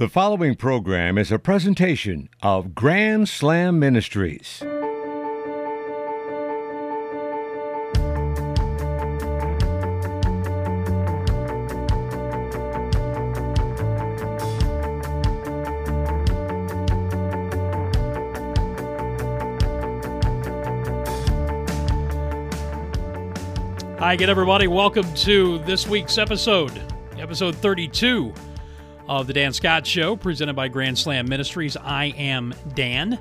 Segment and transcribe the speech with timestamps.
[0.00, 4.62] The following program is a presentation of Grand Slam Ministries.
[23.98, 24.66] Hi again, everybody.
[24.66, 26.72] Welcome to this week's episode,
[27.18, 28.32] episode 32
[29.10, 31.76] of the Dan Scott Show, presented by Grand Slam Ministries.
[31.76, 33.18] I am Dan.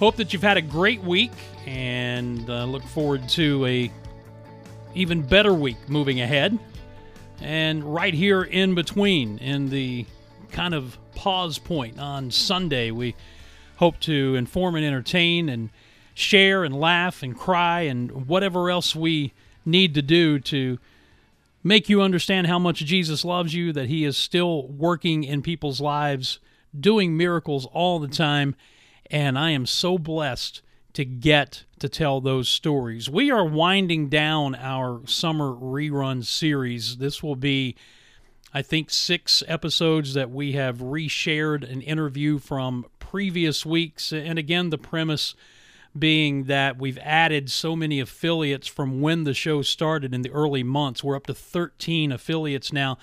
[0.00, 1.30] Hope that you've had a great week,
[1.64, 3.88] and uh, look forward to a
[4.96, 6.58] even better week moving ahead.
[7.40, 10.04] And right here in between, in the
[10.50, 13.14] kind of pause point on Sunday, we
[13.76, 15.70] hope to inform and entertain and
[16.14, 19.34] share and laugh and cry and whatever else we
[19.64, 20.80] need to do to
[21.62, 25.80] make you understand how much Jesus loves you, that He is still working in people's
[25.80, 26.38] lives,
[26.78, 28.54] doing miracles all the time.
[29.10, 30.62] And I am so blessed
[30.94, 33.08] to get to tell those stories.
[33.08, 36.96] We are winding down our summer rerun series.
[36.96, 37.76] This will be,
[38.52, 44.12] I think, six episodes that we have reshared an interview from previous weeks.
[44.12, 45.34] And again, the premise
[45.98, 50.62] being that we've added so many affiliates from when the show started in the early
[50.62, 51.02] months.
[51.02, 52.98] We're up to 13 affiliates now.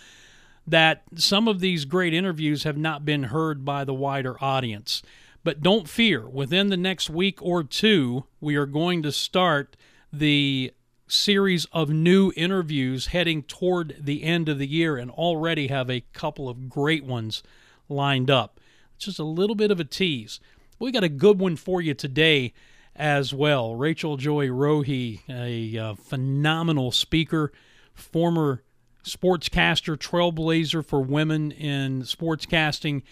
[0.68, 5.04] That some of these great interviews have not been heard by the wider audience.
[5.44, 9.78] But don't fear, within the next week or two, we are going to start
[10.12, 10.74] the
[11.08, 16.04] series of new interviews heading toward the end of the year and already have a
[16.14, 17.44] couple of great ones
[17.88, 18.60] lined up.
[18.98, 20.40] Just a little bit of a tease.
[20.80, 22.54] We got a good one for you today
[22.96, 23.76] as well.
[23.76, 27.52] Rachel Joy Rohe, a uh, phenomenal speaker,
[27.94, 28.64] former
[29.04, 33.04] sportscaster, trailblazer for women in sportscasting,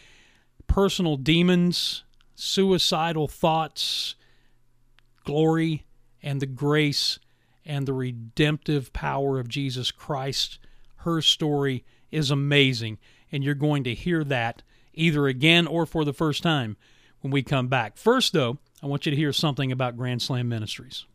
[0.67, 2.03] personal demons,
[2.35, 4.15] suicidal thoughts,
[5.23, 5.85] glory,
[6.21, 7.19] and the grace
[7.65, 10.59] and the redemptive power of Jesus Christ.
[10.97, 12.97] Her story is amazing,
[13.31, 16.77] and you're going to hear that either again or for the first time
[17.21, 17.97] when we come back.
[17.97, 21.05] First, though, I want you to hear something about Grand Slam Ministries.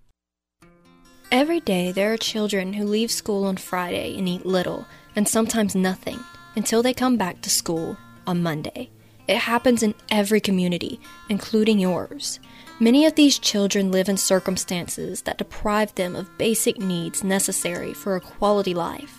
[1.31, 5.75] Every day, there are children who leave school on Friday and eat little, and sometimes
[5.75, 6.19] nothing,
[6.57, 8.89] until they come back to school on Monday.
[9.27, 12.41] It happens in every community, including yours.
[12.81, 18.17] Many of these children live in circumstances that deprive them of basic needs necessary for
[18.17, 19.19] a quality life.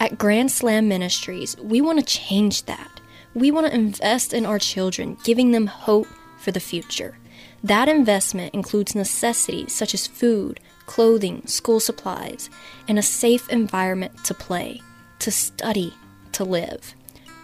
[0.00, 3.00] At Grand Slam Ministries, we want to change that.
[3.34, 7.16] We want to invest in our children, giving them hope for the future.
[7.64, 12.50] That investment includes necessities such as food, clothing, school supplies,
[12.88, 14.82] and a safe environment to play,
[15.20, 15.94] to study,
[16.32, 16.94] to live.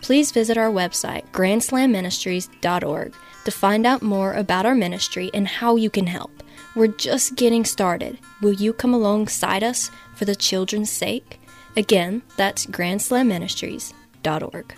[0.03, 3.15] Please visit our website, grandslamministries.org,
[3.47, 6.43] to find out more about our ministry and how you can help.
[6.77, 8.19] We're just getting started.
[8.43, 11.41] Will you come alongside us for the children's sake?
[11.79, 14.75] Again, that's grandslamministries.org.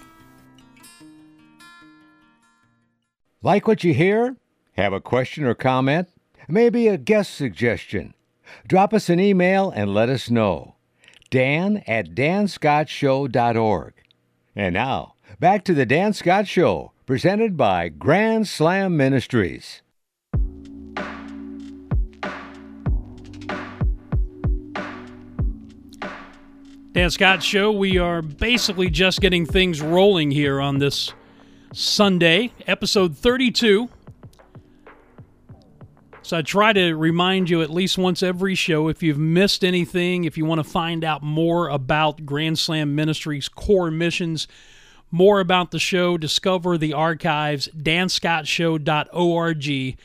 [3.42, 4.36] Like what you hear?
[4.76, 6.08] Have a question or comment?
[6.48, 8.14] Maybe a guest suggestion?
[8.66, 10.76] Drop us an email and let us know.
[11.30, 13.94] Dan at danscottshow.org.
[14.56, 19.82] And now, back to the Dan Scott Show, presented by Grand Slam Ministries.
[26.92, 31.12] Dan Scott Show, we are basically just getting things rolling here on this
[31.72, 33.88] Sunday, episode 32.
[36.24, 40.22] So I try to remind you at least once every show if you've missed anything,
[40.22, 44.46] if you want to find out more about Grand Slam Ministries core missions,
[45.10, 49.98] more about the show, discover the archives, danscottshow.org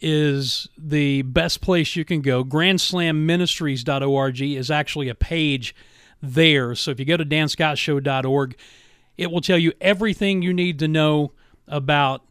[0.00, 2.44] is the best place you can go.
[2.44, 5.74] Grandslamministries.org is actually a page
[6.22, 6.76] there.
[6.76, 8.56] So if you go to danscottshow.org,
[9.18, 11.32] it will tell you everything you need to know
[11.66, 12.22] about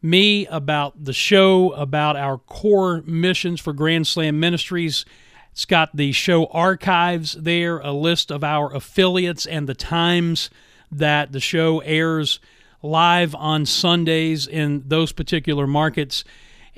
[0.00, 5.04] me, about the show, about our core missions for Grand Slam Ministries.
[5.52, 10.50] It's got the show archives there, a list of our affiliates and the times
[10.90, 12.38] that the show airs
[12.82, 16.24] live on Sundays in those particular markets.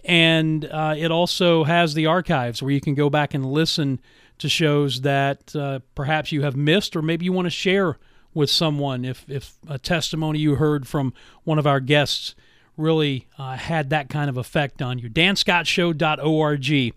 [0.05, 4.01] And uh, it also has the archives where you can go back and listen
[4.39, 7.99] to shows that uh, perhaps you have missed or maybe you want to share
[8.33, 11.13] with someone if, if a testimony you heard from
[11.45, 12.35] one of our guests
[12.81, 15.09] really uh, had that kind of effect on you.
[15.09, 16.95] DanScottShow.org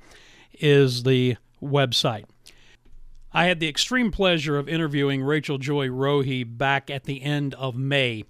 [0.59, 2.25] is the website.
[3.31, 7.75] I had the extreme pleasure of interviewing Rachel Joy Rohe back at the end of
[7.75, 8.25] May.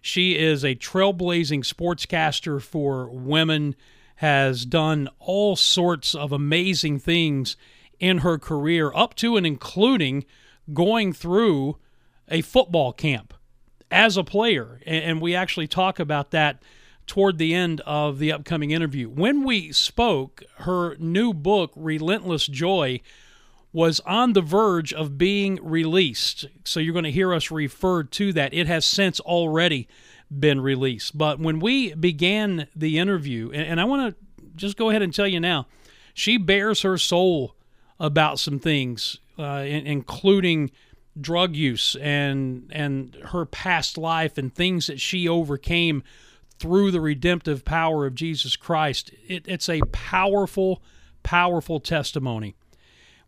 [0.00, 3.76] She is a trailblazing sportscaster for women,
[4.16, 7.56] has done all sorts of amazing things
[8.00, 10.24] in her career, up to and including
[10.72, 11.76] going through
[12.28, 13.34] a football camp
[13.90, 14.80] as a player.
[14.86, 16.62] And we actually talk about that
[17.08, 19.08] toward the end of the upcoming interview.
[19.08, 23.00] When we spoke, her new book, Relentless Joy,
[23.72, 26.46] was on the verge of being released.
[26.64, 28.54] So you're going to hear us refer to that.
[28.54, 29.88] It has since already
[30.30, 31.16] been released.
[31.18, 35.26] But when we began the interview, and I want to just go ahead and tell
[35.26, 35.66] you now,
[36.14, 37.54] she bares her soul
[37.98, 40.70] about some things, uh, including
[41.20, 46.02] drug use and and her past life and things that she overcame
[46.58, 49.10] through the redemptive power of Jesus Christ.
[49.26, 50.82] It, it's a powerful,
[51.22, 52.54] powerful testimony.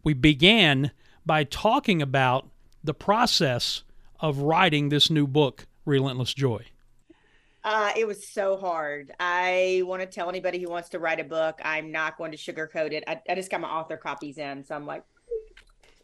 [0.02, 0.90] We began
[1.24, 2.48] by talking about
[2.82, 3.82] the process
[4.18, 6.66] of writing this new book, Relentless Joy.
[7.62, 9.12] Uh, it was so hard.
[9.20, 12.38] I want to tell anybody who wants to write a book, I'm not going to
[12.38, 13.04] sugarcoat it.
[13.06, 15.04] I, I just got my author copies in, so I'm like,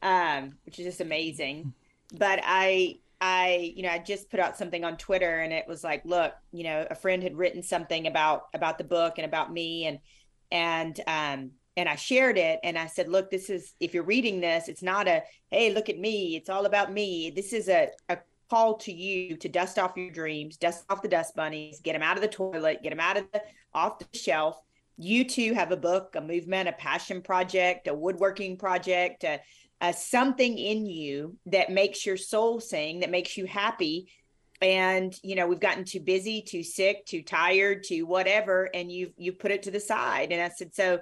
[0.03, 1.73] um, which is just amazing.
[2.13, 5.83] But I, I, you know, I just put out something on Twitter, and it was
[5.83, 9.53] like, look, you know, a friend had written something about about the book and about
[9.53, 9.99] me, and
[10.51, 14.41] and um, and I shared it, and I said, look, this is if you're reading
[14.41, 17.31] this, it's not a hey, look at me, it's all about me.
[17.35, 18.19] This is a a
[18.51, 22.03] call to you to dust off your dreams, dust off the dust bunnies, get them
[22.03, 23.43] out of the toilet, get them out of the
[23.75, 24.61] off the shelf.
[24.99, 29.41] You too have a book, a movement, a passion project, a woodworking project, a,
[29.81, 34.09] a something in you that makes your soul sing, that makes you happy.
[34.63, 39.13] And you know, we've gotten too busy, too sick, too tired, too whatever, and you've
[39.17, 40.33] you put it to the side.
[40.33, 41.01] And I said, so,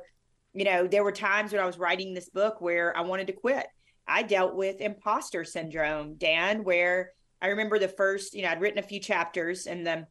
[0.52, 3.32] you know, there were times when I was writing this book where I wanted to
[3.32, 3.66] quit.
[4.06, 8.78] I dealt with imposter syndrome, Dan, where I remember the first, you know, I'd written
[8.78, 10.06] a few chapters and the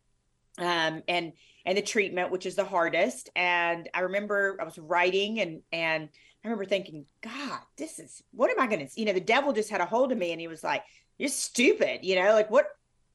[0.57, 1.33] um and
[1.65, 3.29] and the treatment, which is the hardest.
[3.35, 6.09] And I remember I was writing and and
[6.43, 9.69] I remember thinking, God, this is what am I gonna you know, the devil just
[9.69, 10.83] had a hold of me and he was like,
[11.17, 12.67] You're stupid, you know, like what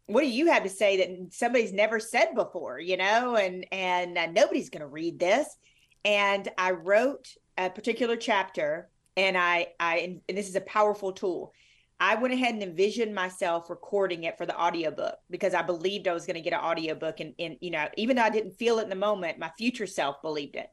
[0.07, 4.17] what do you have to say that somebody's never said before, you know, and and
[4.17, 5.47] uh, nobody's gonna read this.
[6.05, 7.29] And I wrote
[7.59, 11.53] a particular chapter and I I and this is a powerful tool
[12.01, 16.15] I went ahead and envisioned myself recording it for the audiobook because I believed I
[16.15, 18.79] was going to get an audiobook and, and you know, even though I didn't feel
[18.79, 20.69] it in the moment, my future self believed it.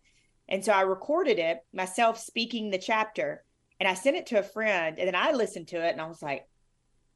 [0.48, 3.44] And so I recorded it myself speaking the chapter
[3.80, 6.08] and I sent it to a friend and then I listened to it and I
[6.08, 6.48] was like,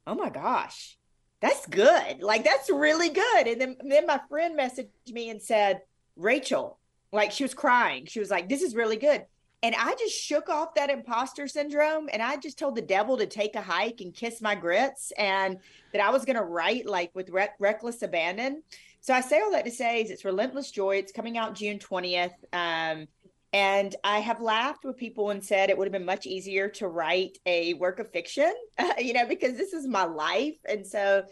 [0.06, 0.96] "Oh my gosh.
[1.40, 2.22] That's good.
[2.22, 5.80] Like that's really good." And then then my friend messaged me and said,
[6.16, 6.78] "Rachel,
[7.12, 8.06] like she was crying.
[8.06, 9.24] She was like, "This is really good."
[9.62, 13.26] And I just shook off that imposter syndrome and I just told the devil to
[13.26, 15.58] take a hike and kiss my grits and
[15.92, 18.62] that I was going to write like with re- reckless abandon.
[19.02, 20.96] So I say all that to say is it's Relentless Joy.
[20.96, 22.32] It's coming out June 20th.
[22.54, 23.06] Um,
[23.52, 26.88] and I have laughed with people and said it would have been much easier to
[26.88, 28.52] write a work of fiction,
[28.98, 30.56] you know, because this is my life.
[30.68, 31.24] And so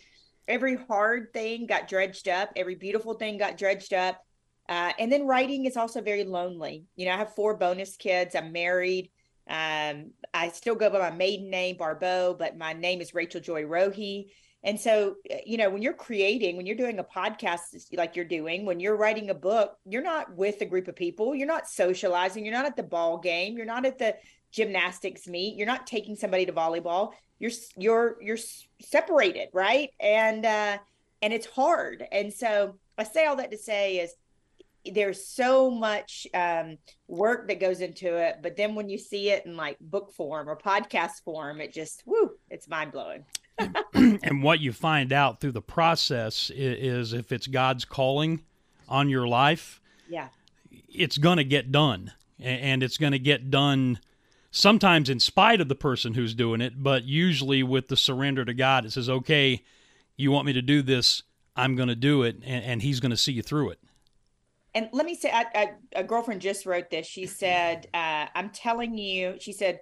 [0.48, 4.20] every hard thing got dredged up, every beautiful thing got dredged up.
[4.68, 6.84] Uh, and then writing is also very lonely.
[6.96, 8.34] You know, I have four bonus kids.
[8.34, 9.10] I'm married.
[9.48, 13.62] Um, I still go by my maiden name, Baribeau, but my name is Rachel Joy
[13.62, 14.26] Rohe.
[14.64, 18.24] And so, uh, you know, when you're creating, when you're doing a podcast like you're
[18.24, 21.34] doing, when you're writing a book, you're not with a group of people.
[21.34, 22.44] You're not socializing.
[22.44, 23.56] You're not at the ball game.
[23.56, 24.16] You're not at the
[24.50, 25.56] gymnastics meet.
[25.56, 27.12] You're not taking somebody to volleyball.
[27.38, 28.38] You're you're you're
[28.80, 29.90] separated, right?
[30.00, 30.78] And uh,
[31.22, 32.04] and it's hard.
[32.10, 34.12] And so I say all that to say is
[34.92, 39.44] there's so much um, work that goes into it but then when you see it
[39.46, 43.24] in like book form or podcast form it just whoo it's mind-blowing.
[43.94, 48.42] And what you find out through the process is, is if it's god's calling
[48.88, 50.28] on your life yeah.
[50.70, 52.12] it's going to get done.
[52.40, 53.98] And it's going to get done
[54.52, 58.54] sometimes in spite of the person who's doing it but usually with the surrender to
[58.54, 59.62] god it says okay
[60.16, 61.22] you want me to do this?
[61.54, 63.80] I'm going to do it and, and he's going to see you through it
[64.78, 67.04] and let me say, I, I, a girlfriend just wrote this.
[67.04, 69.80] She said, uh, "I'm telling you," she said,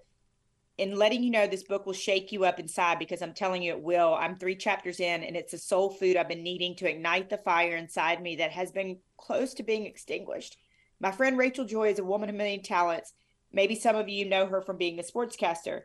[0.79, 3.73] "in letting you know this book will shake you up inside because I'm telling you
[3.73, 4.15] it will.
[4.15, 7.37] I'm three chapters in, and it's a soul food I've been needing to ignite the
[7.37, 10.57] fire inside me that has been close to being extinguished.
[10.99, 13.13] My friend Rachel Joy is a woman of many talents.
[13.53, 15.83] Maybe some of you know her from being a sportscaster,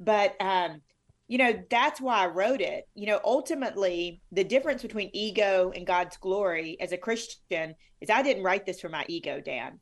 [0.00, 0.80] but um,
[1.28, 5.86] you know that's why i wrote it you know ultimately the difference between ego and
[5.86, 9.78] god's glory as a christian is i didn't write this for my ego dan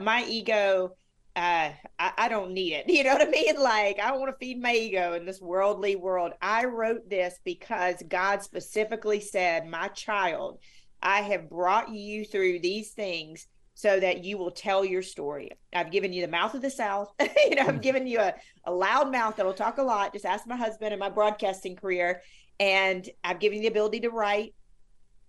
[0.00, 0.92] my ego
[1.36, 2.86] uh, I, I don't need it.
[2.88, 3.60] You know what I mean?
[3.60, 6.32] Like, I want to feed my ego in this worldly world.
[6.42, 10.58] I wrote this because God specifically said, My child,
[11.00, 13.46] I have brought you through these things
[13.78, 15.52] so that you will tell your story.
[15.72, 17.14] I've given you the mouth of the South.
[17.20, 17.80] you know, I've hmm.
[17.80, 20.12] given you a, a loud mouth that'll talk a lot.
[20.12, 22.20] Just ask my husband and my broadcasting career.
[22.58, 24.56] And I've given you the ability to write.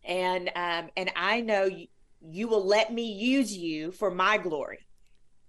[0.03, 1.85] And um, and I know you,
[2.21, 4.79] you will let me use you for my glory.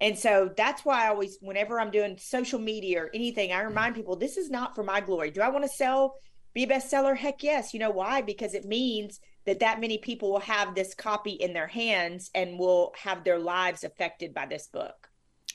[0.03, 3.95] And so that's why I always, whenever I'm doing social media or anything, I remind
[3.95, 5.31] people this is not for my glory.
[5.31, 6.17] Do I want to sell,
[6.53, 7.17] be a bestseller?
[7.17, 7.73] Heck yes.
[7.73, 8.21] You know why?
[8.21, 12.59] Because it means that that many people will have this copy in their hands and
[12.59, 15.09] will have their lives affected by this book.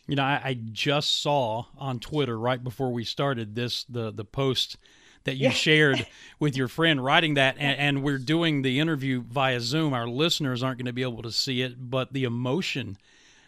[0.08, 4.26] You know, I, I just saw on Twitter right before we started this the the
[4.26, 4.78] post
[5.24, 5.52] that you yeah.
[5.52, 6.08] shared
[6.40, 10.62] with your friend writing that and, and, we're doing the interview via zoom our listeners
[10.64, 12.96] aren't going to be able to see it but the emotion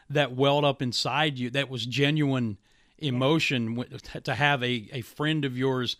[0.09, 2.57] that welled up inside you that was genuine
[2.97, 3.85] emotion
[4.23, 5.97] to have a, a friend of yours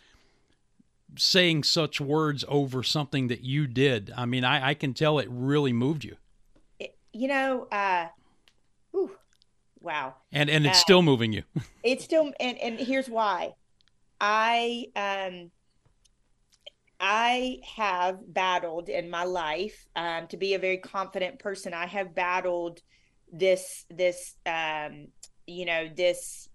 [1.18, 4.12] saying such words over something that you did.
[4.16, 6.18] I mean i, I can tell it really moved you.
[7.14, 8.08] You know uh
[8.92, 9.12] whew,
[9.80, 10.16] wow.
[10.32, 11.44] And and it's uh, still moving you.
[11.84, 13.54] it's still and and here's why.
[14.20, 15.52] I um
[17.00, 21.74] I have battled in my life um, to be a very confident person.
[21.74, 22.82] I have battled
[23.32, 25.08] this this um,
[25.46, 26.50] you know this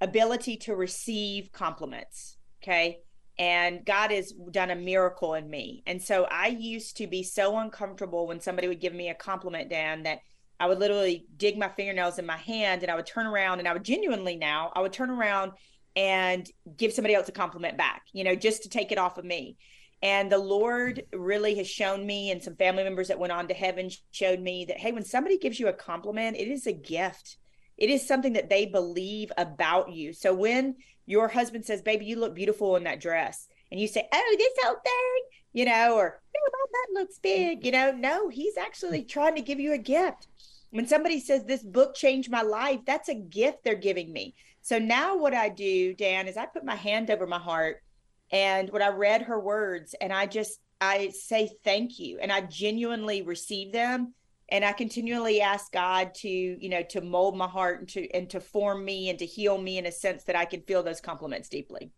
[0.00, 2.36] ability to receive compliments.
[2.62, 3.00] Okay,
[3.40, 5.82] and God has done a miracle in me.
[5.86, 9.70] And so I used to be so uncomfortable when somebody would give me a compliment,
[9.70, 10.18] Dan, that
[10.60, 13.66] I would literally dig my fingernails in my hand and I would turn around and
[13.66, 15.52] I would genuinely now I would turn around
[15.96, 19.24] and give somebody else a compliment back, you know, just to take it off of
[19.24, 19.56] me.
[20.02, 23.54] And the Lord really has shown me, and some family members that went on to
[23.54, 27.36] heaven showed me that, hey, when somebody gives you a compliment, it is a gift.
[27.76, 30.12] It is something that they believe about you.
[30.14, 30.76] So when
[31.10, 34.52] your husband says, baby, you look beautiful in that dress, and you say, oh, this
[34.62, 39.00] whole thing, you know, or no, oh, that looks big, you know, no, he's actually
[39.00, 39.08] mm-hmm.
[39.08, 40.28] trying to give you a gift.
[40.70, 44.34] When somebody says, this book changed my life, that's a gift they're giving me.
[44.62, 47.82] So now what I do, Dan, is I put my hand over my heart
[48.30, 52.42] and when I read her words and I just I say thank you and I
[52.42, 54.14] genuinely receive them
[54.50, 58.28] and I continually ask God to, you know, to mold my heart and to and
[58.30, 61.00] to form me and to heal me in a sense that I can feel those
[61.00, 61.90] compliments deeply.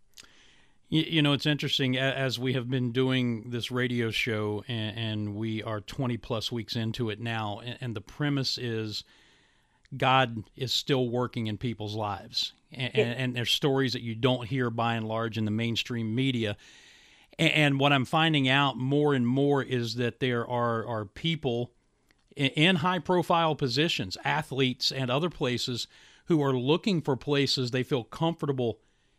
[0.94, 5.62] You, know, it's interesting as we have been doing this radio show and, and we
[5.62, 9.02] are 20 plus weeks into it now, and, and the premise is
[9.96, 12.52] God is still working in people's lives.
[12.70, 13.04] And, yeah.
[13.04, 16.58] and, there's stories that you don't hear by and large in the mainstream media.
[17.38, 21.72] And, and what I'm finding out more and more is that there are, are people
[22.36, 25.86] in, high profile positions, athletes and other places,
[26.26, 28.78] who are looking for places they feel comfortable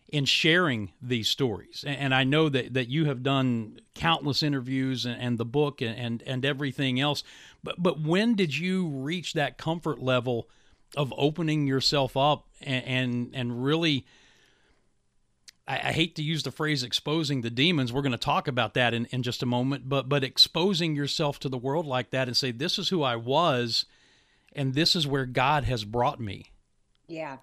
[0.09, 1.83] in sharing these stories.
[1.85, 5.81] And, and I know that, that you have done countless interviews and, and the book
[5.81, 7.23] and, and, and everything else.
[7.63, 10.47] But, but when did you reach that comfort level?
[10.95, 14.05] of opening yourself up and and, and really
[15.67, 17.93] I, I, hate to use the phrase exposing the demons.
[17.93, 21.39] We're going to talk about that in, in just a moment, but but exposing yourself
[21.39, 23.85] to the world like that and say, This is who I was
[24.55, 26.51] and this is where God has brought me.
[27.07, 27.37] Yeah.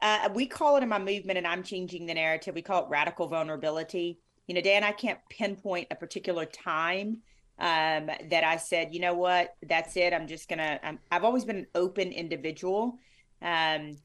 [0.00, 2.54] Uh, we call it in my movement, and I'm changing the narrative.
[2.54, 4.18] We call it radical vulnerability.
[4.46, 7.18] You know, Dan, I can't pinpoint a particular time
[7.58, 10.12] um, that I said, you know what, that's it.
[10.12, 10.78] I'm just gonna.
[10.82, 12.98] i have always been an open individual,
[13.40, 13.96] um,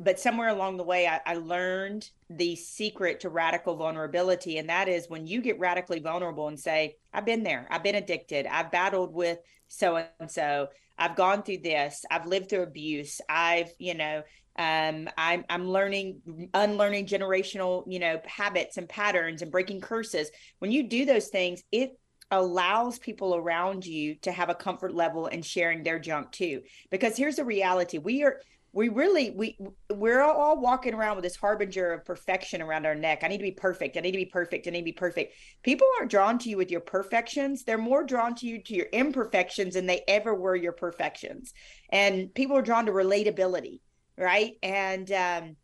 [0.00, 4.88] but somewhere along the way, I, I learned the secret to radical vulnerability, and that
[4.88, 7.66] is when you get radically vulnerable and say, "I've been there.
[7.70, 8.46] I've been addicted.
[8.46, 10.68] I've battled with so and so.
[10.96, 12.04] I've gone through this.
[12.10, 13.20] I've lived through abuse.
[13.28, 14.22] I've, you know."
[14.56, 20.32] Um, I'm I'm learning, unlearning generational, you know, habits and patterns and breaking curses.
[20.58, 21.92] When you do those things, it
[22.30, 27.16] allows people around you to have a comfort level in sharing their junk too because
[27.16, 28.40] here's the reality we are
[28.72, 29.58] we really we
[29.90, 33.20] we're all walking around with this harbinger of perfection around our neck.
[33.22, 33.96] I need to be perfect.
[33.96, 34.66] I need to be perfect.
[34.66, 35.34] I need to be perfect.
[35.62, 37.64] People aren't drawn to you with your perfections.
[37.64, 41.54] They're more drawn to you to your imperfections than they ever were your perfections.
[41.90, 43.80] And people are drawn to relatability
[44.18, 44.54] right?
[44.62, 45.56] And um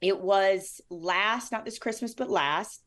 [0.00, 2.82] it was last not this christmas but last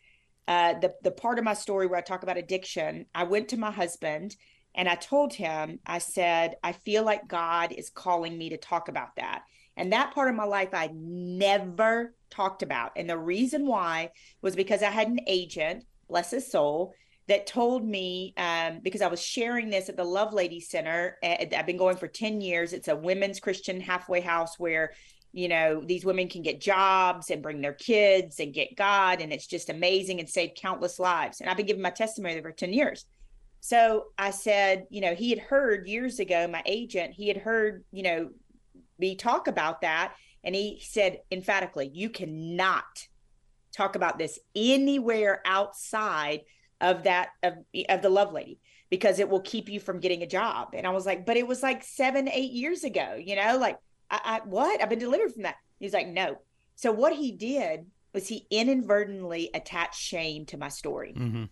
[0.47, 3.57] uh, the the part of my story where I talk about addiction, I went to
[3.57, 4.35] my husband
[4.75, 8.87] and I told him, I said, I feel like God is calling me to talk
[8.89, 9.43] about that.
[9.77, 12.93] And that part of my life I never talked about.
[12.95, 16.93] And the reason why was because I had an agent, bless his soul,
[17.27, 21.17] that told me um, because I was sharing this at the Lovelady Center.
[21.23, 22.71] I've been going for 10 years.
[22.71, 24.91] It's a women's Christian halfway house where
[25.35, 29.19] you know, these women can get jobs and bring their kids and get God.
[29.19, 31.41] And it's just amazing and save countless lives.
[31.41, 33.05] And I've been giving my testimony for 10 years.
[33.59, 37.83] So I said, you know, he had heard years ago, my agent, he had heard,
[37.91, 38.29] you know,
[38.97, 40.13] me talk about that.
[40.43, 43.07] And he said emphatically, you cannot
[43.71, 46.41] talk about this anywhere outside
[46.81, 47.53] of that of,
[47.89, 48.57] of the Lovelady
[48.89, 50.69] because it will keep you from getting a job.
[50.73, 53.77] And I was like, but it was like seven, eight years ago, you know, like
[54.09, 54.81] I, I what?
[54.81, 55.55] I've been delivered from that.
[55.79, 56.37] He's like, no.
[56.75, 61.45] So what he did was he inadvertently attached shame to my story, mm-hmm.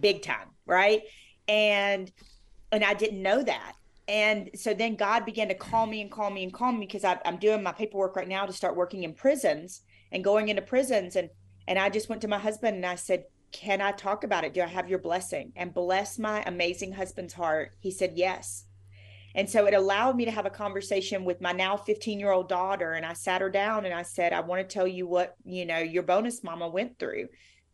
[0.00, 1.02] big time, right?
[1.46, 2.10] And
[2.72, 3.72] and I didn't know that.
[4.08, 7.04] And so then God began to call me and call me and call me because
[7.04, 10.62] I, I'm doing my paperwork right now to start working in prisons and going into
[10.62, 11.14] prisons.
[11.14, 11.28] And
[11.68, 14.54] and I just went to my husband and I said, "Can I talk about it?
[14.54, 17.72] Do I have your blessing?" And bless my amazing husband's heart.
[17.80, 18.64] He said yes.
[19.34, 22.48] And so it allowed me to have a conversation with my now 15 year old
[22.48, 22.94] daughter.
[22.94, 25.66] And I sat her down and I said, I want to tell you what, you
[25.66, 27.28] know, your bonus mama went through,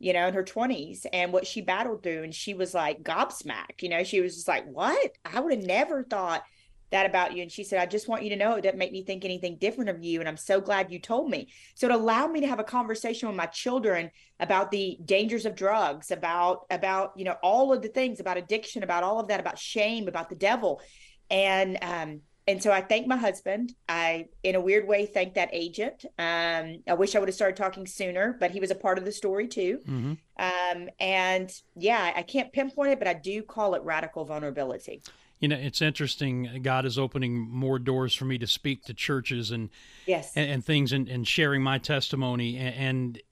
[0.04, 2.24] you know, in her 20s and what she battled through.
[2.24, 5.12] And she was like gobsmacked, you know, she was just like, what?
[5.24, 6.44] I would have never thought
[6.90, 7.40] that about you.
[7.40, 9.56] And she said, I just want you to know it doesn't make me think anything
[9.56, 10.20] different of you.
[10.20, 11.48] And I'm so glad you told me.
[11.74, 15.56] So it allowed me to have a conversation with my children about the dangers of
[15.56, 19.40] drugs, about, about, you know, all of the things about addiction, about all of that,
[19.40, 20.82] about shame, about the devil
[21.30, 23.74] and um, and so I thank my husband.
[23.88, 26.04] I, in a weird way, thank that agent.
[26.18, 29.06] Um, I wish I would have started talking sooner, but he was a part of
[29.06, 29.80] the story too.
[29.88, 30.12] Mm-hmm.
[30.38, 35.00] Um, and yeah, I can't pinpoint it, but I do call it radical vulnerability.
[35.40, 36.60] You know, it's interesting.
[36.62, 39.70] God is opening more doors for me to speak to churches and
[40.06, 42.56] yes, and, and things, and, and, sharing my testimony.
[42.56, 43.22] And, and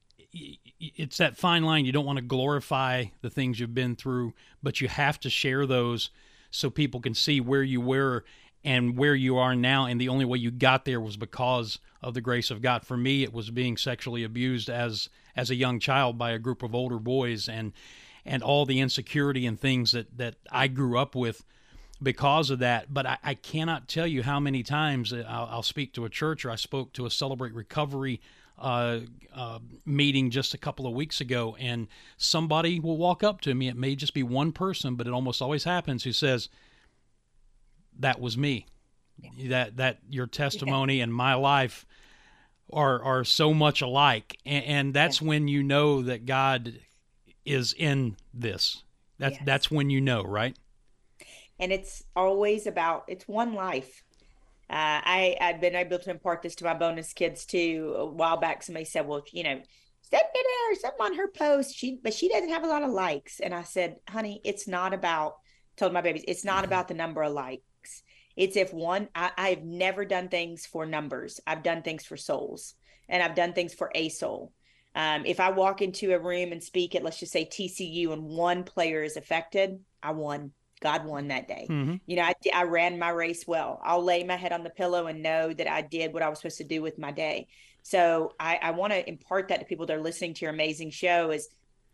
[0.81, 1.85] it's that fine line.
[1.85, 5.66] You don't want to glorify the things you've been through, but you have to share
[5.66, 6.11] those
[6.50, 8.25] so people can see where you were
[8.64, 9.87] and where you are now.
[9.87, 12.85] And the only way you got there was because of the grace of God.
[12.85, 16.62] For me, it was being sexually abused as as a young child by a group
[16.62, 17.73] of older boys, and
[18.25, 21.45] and all the insecurity and things that that I grew up with
[22.02, 22.92] because of that.
[22.92, 26.44] But I, I cannot tell you how many times I'll, I'll, speak to a church
[26.44, 28.20] or I spoke to a Celebrate Recovery
[28.59, 29.01] uh,
[29.35, 33.68] uh, meeting just a couple of weeks ago, and somebody will walk up to me.
[33.68, 36.48] It may just be one person, but it almost always happens who says,
[37.98, 38.66] "That was me."
[39.44, 41.05] That that your testimony yeah.
[41.05, 41.87] and my life
[42.72, 45.28] are are so much alike, and, and that's yeah.
[45.28, 46.81] when you know that God
[47.44, 48.83] is in this.
[49.18, 49.42] That's yes.
[49.44, 50.57] that's when you know, right?
[51.61, 54.02] And it's always about it's one life
[54.72, 57.94] uh, I I've been able to impart this to my bonus kids too.
[57.94, 59.61] A while back, somebody said, "Well, you know,
[60.00, 61.76] send it her something on her post.
[61.76, 64.94] She but she doesn't have a lot of likes." And I said, "Honey, it's not
[64.94, 65.37] about."
[65.76, 67.62] Told my babies, it's not about the number of likes.
[68.37, 69.09] It's if one.
[69.14, 71.40] I, I've never done things for numbers.
[71.47, 72.75] I've done things for souls,
[73.09, 74.53] and I've done things for a soul.
[74.95, 78.25] Um, if I walk into a room and speak at, let's just say TCU, and
[78.25, 80.53] one player is affected, I won.
[80.81, 81.66] God won that day.
[81.71, 81.97] Mm-hmm.
[82.07, 83.81] You know, I, I ran my race well.
[83.85, 86.38] I'll lay my head on the pillow and know that I did what I was
[86.38, 87.47] supposed to do with my day.
[87.83, 90.90] So I, I want to impart that to people that are listening to your amazing
[90.90, 91.49] show is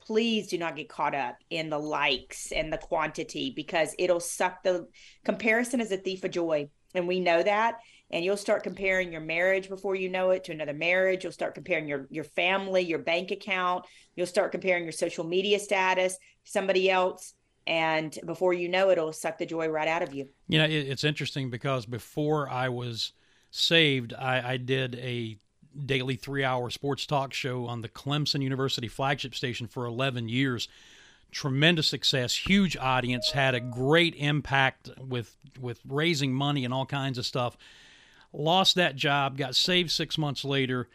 [0.08, 4.62] please do not get caught up in the likes and the quantity because it'll suck
[4.62, 4.88] the
[5.22, 6.66] comparison is a thief of joy.
[6.94, 7.76] And we know that.
[8.10, 11.24] And you'll start comparing your marriage before you know it to another marriage.
[11.24, 13.84] You'll start comparing your your family, your bank account.
[14.16, 17.34] You'll start comparing your social media status somebody else
[17.66, 20.26] and before you know it, it'll suck the joy right out of you.
[20.48, 23.12] You know, it's interesting because before I was
[23.50, 25.36] saved, I, I did a
[25.84, 30.68] daily three-hour sports talk show on the Clemson University flagship station for 11 years.
[31.30, 37.18] Tremendous success, huge audience, had a great impact with with raising money and all kinds
[37.18, 37.56] of stuff.
[38.32, 40.88] Lost that job, got saved six months later,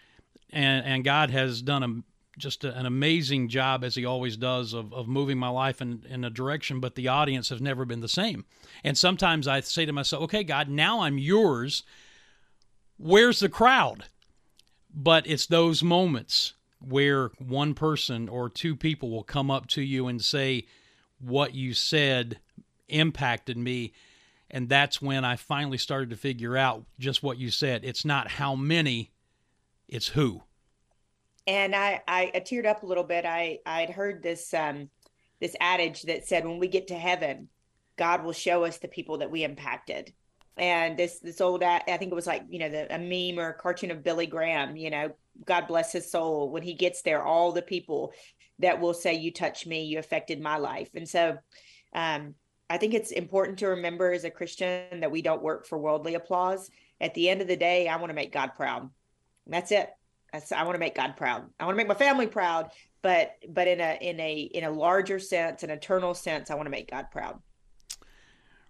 [0.50, 2.04] and and God has done a
[2.38, 6.04] just a, an amazing job as he always does of, of moving my life in,
[6.10, 8.46] in a direction, but the audience has never been the same.
[8.84, 11.84] And sometimes I say to myself, okay, God, now I'm yours.
[12.98, 14.06] Where's the crowd?
[14.94, 20.08] But it's those moments where one person or two people will come up to you
[20.08, 20.66] and say,
[21.20, 22.40] what you said
[22.90, 23.94] impacted me.
[24.52, 27.84] And that's when I finally started to figure out just what you said.
[27.84, 29.12] It's not how many,
[29.88, 30.44] it's who
[31.48, 33.26] and I, I, I teared up a little bit.
[33.26, 34.90] I I'd heard this um
[35.40, 37.50] this adage that said when we get to heaven,
[37.98, 40.14] God will show us the people that we impacted.
[40.58, 43.50] And this this old I think it was like you know the a meme or
[43.50, 44.76] a cartoon of Billy Graham.
[44.76, 46.50] You know, God bless his soul.
[46.50, 48.14] When he gets there, all the people
[48.60, 51.38] that will say, "You touched me, you affected my life." And so,
[51.94, 52.36] um,
[52.70, 56.14] I think it's important to remember as a Christian that we don't work for worldly
[56.16, 56.70] applause.
[57.02, 58.90] At the end of the day, I want to make God proud
[59.48, 59.90] That's it.
[60.34, 61.48] I want to make God proud.
[61.60, 64.72] I want to make my family proud, but but in a in a in a
[64.72, 67.40] larger sense, an eternal sense, I want to make God proud.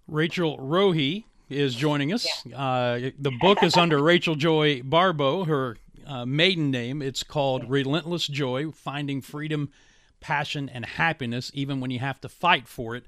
[0.08, 2.28] Rachel Rohe is joining us.
[2.46, 2.58] Yeah.
[2.58, 7.02] Uh, the book is under Rachel Joy Baribeau, her uh, maiden name.
[7.02, 9.72] It's called Relentless Joy Finding Freedom,
[10.20, 13.06] Passion, and Happiness, even when you have to fight for it.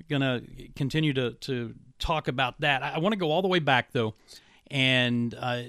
[0.00, 2.82] We're going to continue to, to talk about that.
[2.82, 4.14] I, I want to go all the way back, though,
[4.70, 5.62] and uh,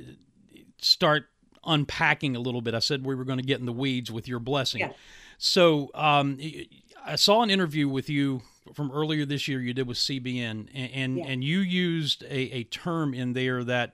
[0.77, 1.25] start
[1.65, 2.73] unpacking a little bit.
[2.73, 4.81] I said we were going to get in the weeds with your blessing.
[4.81, 4.91] Yeah.
[5.37, 6.39] So um,
[7.05, 8.41] I saw an interview with you
[8.75, 11.25] from earlier this year you did with CBN, and and, yeah.
[11.25, 13.93] and you used a, a term in there that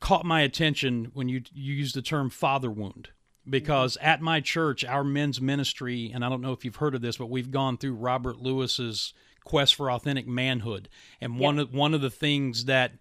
[0.00, 3.08] caught my attention when you you used the term father wound
[3.48, 4.06] because mm-hmm.
[4.06, 7.16] at my church our men's ministry and I don't know if you've heard of this
[7.16, 9.12] but we've gone through Robert Lewis's
[9.42, 10.88] quest for authentic manhood
[11.20, 11.40] and yeah.
[11.40, 12.92] one of one of the things that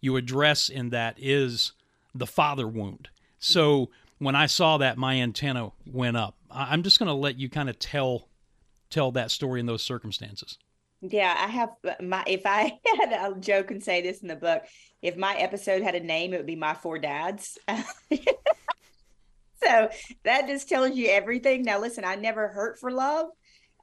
[0.00, 1.72] you address in that is
[2.14, 3.08] the father wound.
[3.38, 6.36] So when I saw that my antenna went up.
[6.50, 8.28] I'm just going to let you kind of tell
[8.90, 10.58] tell that story in those circumstances.
[11.02, 11.70] Yeah, I have
[12.00, 14.62] my if I had a joke and say this in the book,
[15.02, 17.58] if my episode had a name, it would be my four dads.
[17.68, 19.90] so
[20.24, 21.62] that just tells you everything.
[21.62, 23.26] Now listen, I never hurt for love,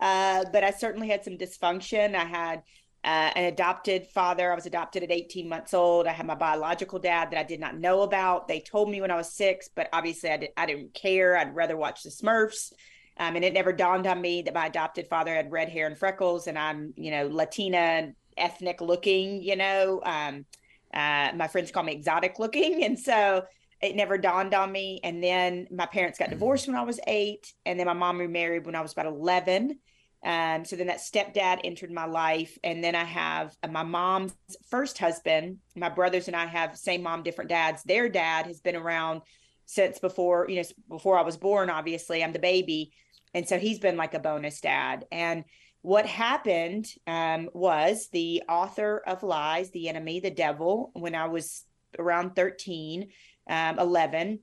[0.01, 2.15] uh, but I certainly had some dysfunction.
[2.15, 2.63] I had
[3.03, 4.51] uh, an adopted father.
[4.51, 6.07] I was adopted at 18 months old.
[6.07, 8.47] I had my biological dad that I did not know about.
[8.47, 11.37] They told me when I was six, but obviously I, did, I didn't care.
[11.37, 12.71] I'd rather watch the Smurfs.
[13.17, 15.97] Um, and it never dawned on me that my adopted father had red hair and
[15.97, 20.01] freckles, and I'm, you know, Latina ethnic looking, you know.
[20.03, 20.45] Um,
[20.93, 22.83] uh, my friends call me exotic looking.
[22.83, 23.43] And so
[23.81, 24.99] it never dawned on me.
[25.03, 27.53] And then my parents got divorced when I was eight.
[27.65, 29.79] And then my mom remarried when I was about 11.
[30.25, 32.57] Um, so then that stepdad entered my life.
[32.63, 34.33] And then I have uh, my mom's
[34.69, 35.57] first husband.
[35.75, 37.83] My brothers and I have same mom, different dads.
[37.83, 39.21] Their dad has been around
[39.65, 42.23] since before, you know, before I was born, obviously.
[42.23, 42.91] I'm the baby
[43.33, 45.05] and so he's been like a bonus dad.
[45.11, 45.45] And
[45.81, 51.65] what happened um, was the author of lies the enemy the devil when i was
[51.99, 53.09] around 13
[53.49, 54.39] um, 11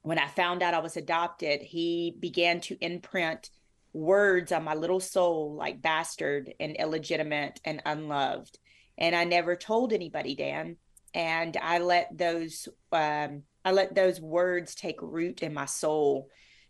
[0.00, 3.50] when i found out i was adopted he began to imprint
[3.92, 8.58] words on my little soul like bastard and illegitimate and unloved.
[8.96, 10.76] And i never told anybody dan.
[11.14, 16.28] And i let those um, i let those words take root in my soul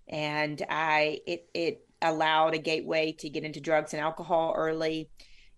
[0.09, 5.11] and I it it allowed a gateway to get into drugs and alcohol early.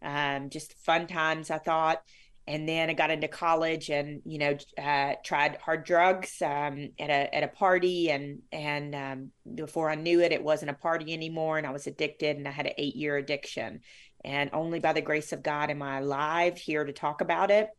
[0.03, 2.03] Um, just fun times, I thought.
[2.47, 7.11] And then I got into college and you know uh, tried hard drugs um, at
[7.11, 11.13] a at a party and and um, before I knew it, it wasn't a party
[11.13, 13.81] anymore, and I was addicted, and I had an eight year addiction.
[14.25, 17.71] And only by the grace of God am I alive here to talk about it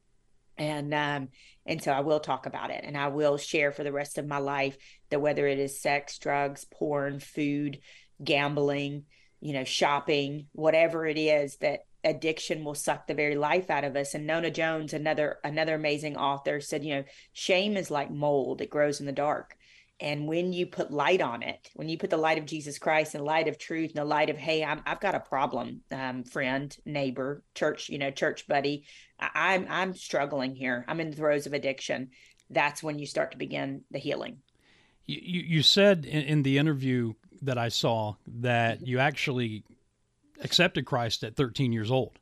[0.57, 1.29] and um
[1.65, 4.27] and so I will talk about it and I will share for the rest of
[4.27, 4.77] my life
[5.11, 7.79] that whether it is sex, drugs, porn, food,
[8.23, 9.05] gambling,
[9.39, 13.95] you know, shopping, whatever it is that addiction will suck the very life out of
[13.95, 18.61] us and Nona Jones another another amazing author said, you know, shame is like mold,
[18.61, 19.55] it grows in the dark.
[19.99, 23.13] And when you put light on it, when you put the light of Jesus Christ
[23.13, 26.23] and light of truth and the light of, hey, I'm, I've got a problem, um,
[26.23, 28.85] friend, neighbor, church, you know, church buddy,
[29.19, 30.83] I, I'm I'm struggling here.
[30.87, 32.09] I'm in the throes of addiction.
[32.49, 34.39] That's when you start to begin the healing.
[35.07, 39.63] You you said in, in the interview that I saw that you actually
[40.41, 42.17] accepted Christ at 13 years old.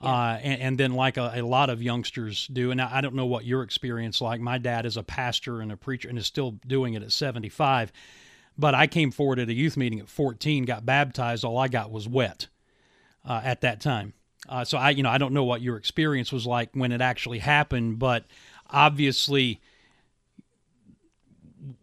[0.00, 3.14] Uh, and, and, then, like a, a, lot of youngsters do, and I, I don't
[3.14, 4.40] know what your experience like.
[4.40, 7.92] My dad is a pastor and a preacher, and is still doing it at 75.
[8.58, 11.44] But I came forward at a youth meeting at 14, got baptized.
[11.44, 12.48] All I got was wet
[13.24, 14.14] uh, at that time.
[14.48, 17.00] Uh, so I, you know, I don't know what your experience was like when it
[17.00, 18.24] actually happened, but
[18.68, 19.60] obviously,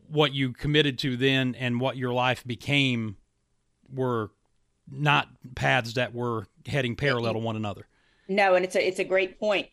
[0.09, 3.17] what you committed to then and what your life became
[3.91, 4.31] were
[4.91, 7.87] not paths that were heading parallel to one another.
[8.27, 9.67] No, and it's a it's a great point,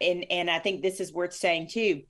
[0.00, 2.02] and and I think this is worth saying too.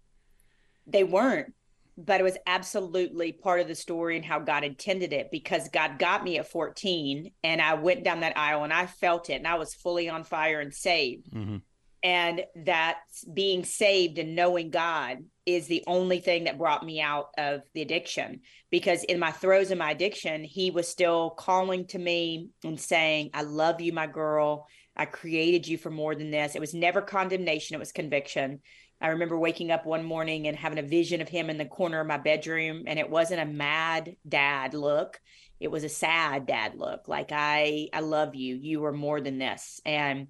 [0.86, 1.52] They weren't,
[1.98, 5.98] but it was absolutely part of the story and how God intended it because God
[5.98, 9.46] got me at 14 and I went down that aisle and I felt it and
[9.46, 11.30] I was fully on fire and saved.
[11.32, 11.56] Mm-hmm.
[12.02, 12.98] And that
[13.32, 17.82] being saved and knowing God is the only thing that brought me out of the
[17.82, 22.78] addiction because in my throes of my addiction, he was still calling to me and
[22.78, 24.66] saying, I love you, my girl.
[24.96, 26.54] I created you for more than this.
[26.54, 28.60] It was never condemnation, it was conviction.
[29.00, 32.00] I remember waking up one morning and having a vision of him in the corner
[32.00, 35.20] of my bedroom, and it wasn't a mad dad look.
[35.60, 37.06] It was a sad dad look.
[37.06, 38.56] Like I, I love you.
[38.56, 39.80] You are more than this.
[39.84, 40.28] And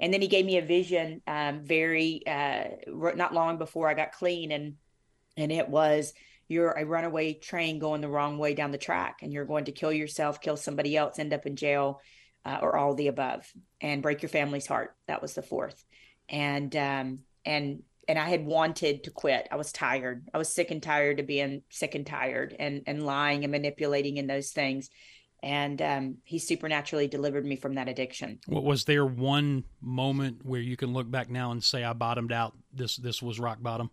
[0.00, 4.12] and then he gave me a vision, um, very uh, not long before I got
[4.12, 4.74] clean, and
[5.36, 6.12] and it was
[6.48, 9.72] you're a runaway train going the wrong way down the track and you're going to
[9.72, 12.00] kill yourself kill somebody else end up in jail
[12.46, 13.46] uh, or all the above
[13.82, 15.84] and break your family's heart that was the fourth
[16.28, 19.46] and um and and I had wanted to quit.
[19.52, 20.26] I was tired.
[20.32, 24.16] I was sick and tired of being sick and tired and and lying and manipulating
[24.16, 24.88] in those things.
[25.42, 28.40] And um, he supernaturally delivered me from that addiction.
[28.46, 32.32] What was there one moment where you can look back now and say I bottomed
[32.32, 32.56] out?
[32.72, 33.90] This this was rock bottom.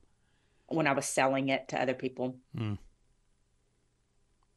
[0.68, 2.38] When I was selling it to other people.
[2.58, 2.80] Mm.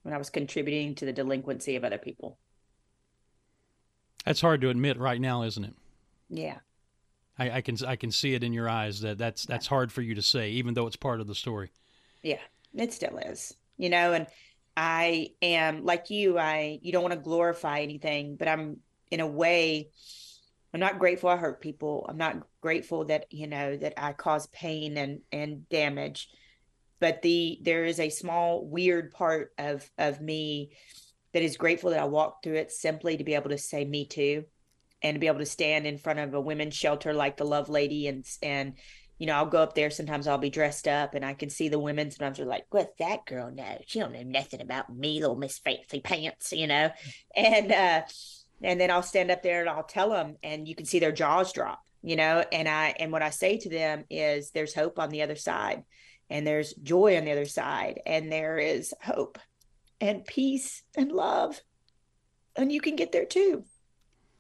[0.03, 2.39] When I was contributing to the delinquency of other people.
[4.25, 5.75] That's hard to admit right now, isn't it?
[6.31, 6.59] Yeah.
[7.39, 10.03] I, I, can I can see it in your eyes that that's that's hard for
[10.03, 11.71] you to say, even though it's part of the story.
[12.23, 12.41] Yeah,
[12.75, 13.55] it still is.
[13.77, 14.27] You know, and
[14.81, 16.39] I am like you.
[16.39, 18.77] I you don't want to glorify anything, but I'm
[19.11, 19.91] in a way.
[20.73, 22.07] I'm not grateful I hurt people.
[22.09, 26.29] I'm not grateful that you know that I cause pain and and damage.
[27.01, 30.71] But the there is a small weird part of of me
[31.33, 34.07] that is grateful that I walked through it simply to be able to say me
[34.07, 34.45] too
[35.03, 38.09] and to be able to stand in front of a women's shelter like the Lovelady
[38.09, 38.75] and and
[39.19, 41.69] you know I'll go up there sometimes I'll be dressed up and I can see
[41.69, 43.79] the women sometimes are like what's that girl know?
[43.87, 46.91] She don't know nothing about me little Miss Fancy Pants you know?
[47.35, 48.03] And uh
[48.63, 51.13] and then I'll stand up there and I'll tell them and you can see their
[51.13, 52.45] jaws drop you know?
[52.53, 55.85] And I and what I say to them is there's hope on the other side
[56.31, 59.39] and there's joy on the other side and there is hope
[60.01, 61.61] and peace and love
[62.57, 63.65] and you can get there too.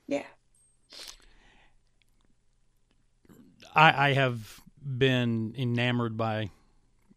[0.06, 0.24] Yeah.
[3.74, 6.50] I, I have been enamored by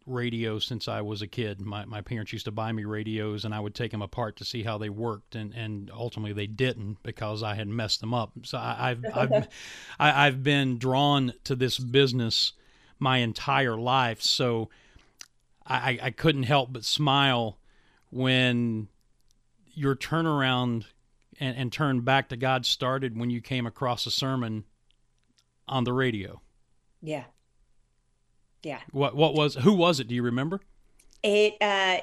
[0.05, 1.61] radio since I was a kid.
[1.61, 4.45] My, my parents used to buy me radios, and I would take them apart to
[4.45, 8.31] see how they worked, and, and ultimately they didn't because I had messed them up.
[8.43, 9.47] So I, have I've
[9.99, 12.53] I, I've been drawn to this business
[12.99, 14.21] my entire life.
[14.21, 14.69] So
[15.65, 17.57] I, I couldn't help but smile
[18.09, 18.87] when
[19.73, 20.85] your turnaround
[21.39, 24.65] and, and turn back to God started when you came across a sermon
[25.67, 26.41] on the radio.
[27.01, 27.23] Yeah.
[28.63, 28.79] Yeah.
[28.91, 30.07] What what was who was it?
[30.07, 30.61] Do you remember?
[31.23, 31.97] It uh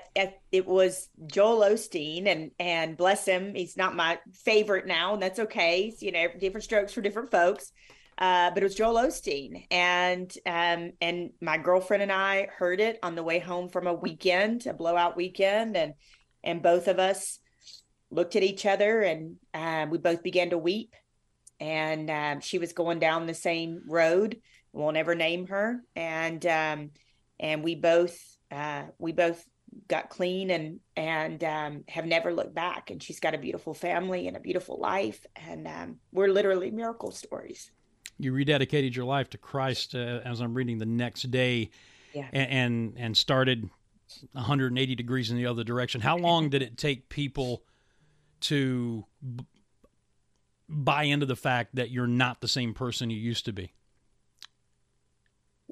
[0.53, 5.39] it was Joel Osteen and and bless him, he's not my favorite now, and that's
[5.39, 5.95] okay.
[6.01, 7.73] you know, different strokes for different folks.
[8.19, 12.99] Uh, but it was Joel Osteen, and um, and my girlfriend and I heard it
[13.01, 15.95] on the way home from a weekend, a blowout weekend, and
[16.43, 17.39] and both of us
[18.11, 20.97] looked at each other, and uh, we both began to weep.
[21.61, 24.41] And um, she was going down the same road,
[24.79, 25.83] won't ever name her.
[25.95, 26.91] And um
[27.39, 28.19] and we both
[28.51, 29.45] uh we both
[29.87, 32.91] got clean and and um have never looked back.
[32.91, 35.27] And she's got a beautiful family and a beautiful life.
[35.37, 37.71] And um we're literally miracle stories.
[38.19, 41.71] You rededicated your life to Christ uh, as I'm reading the next day
[42.15, 42.29] yeah.
[42.33, 43.69] and, and and started
[44.33, 46.01] 180 degrees in the other direction.
[46.01, 47.63] How long did it take people
[48.41, 49.45] to b-
[50.69, 53.73] buy into the fact that you're not the same person you used to be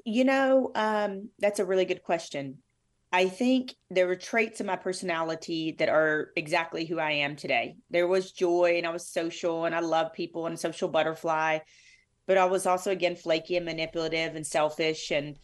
[0.07, 2.59] you know, um, that's a really good question.
[3.11, 7.75] I think there were traits of my personality that are exactly who I am today.
[7.89, 11.59] There was joy and I was social and I love people and social butterfly,
[12.25, 15.37] but I was also again flaky and manipulative and selfish and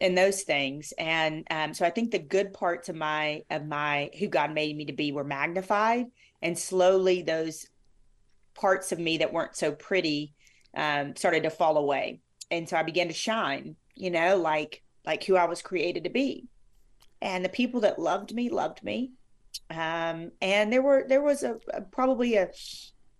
[0.00, 0.92] and those things.
[0.96, 4.76] And um, so I think the good parts of my of my who God made
[4.76, 6.06] me to be were magnified,
[6.40, 7.66] and slowly those
[8.54, 10.34] parts of me that weren't so pretty
[10.76, 12.20] um, started to fall away.
[12.52, 16.10] And so I began to shine you know, like like who I was created to
[16.10, 16.46] be.
[17.20, 19.12] And the people that loved me loved me.
[19.70, 22.50] Um, and there were there was a, a probably a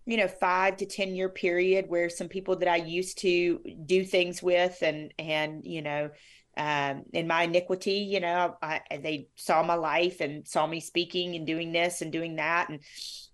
[0.07, 4.05] you know five to ten year period where some people that I used to do
[4.05, 6.11] things with and and you know
[6.57, 11.35] um, in my iniquity, you know, I, they saw my life and saw me speaking
[11.35, 12.81] and doing this and doing that and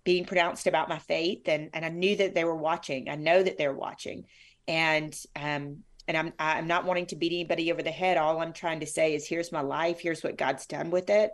[0.04, 1.46] being pronounced about my faith.
[1.46, 3.08] And, and I knew that they were watching.
[3.10, 4.24] I know that they're watching.
[4.66, 8.16] And um, and I'm I'm not wanting to beat anybody over the head.
[8.16, 11.30] All I'm trying to say is here's my life, here's what God's done with it.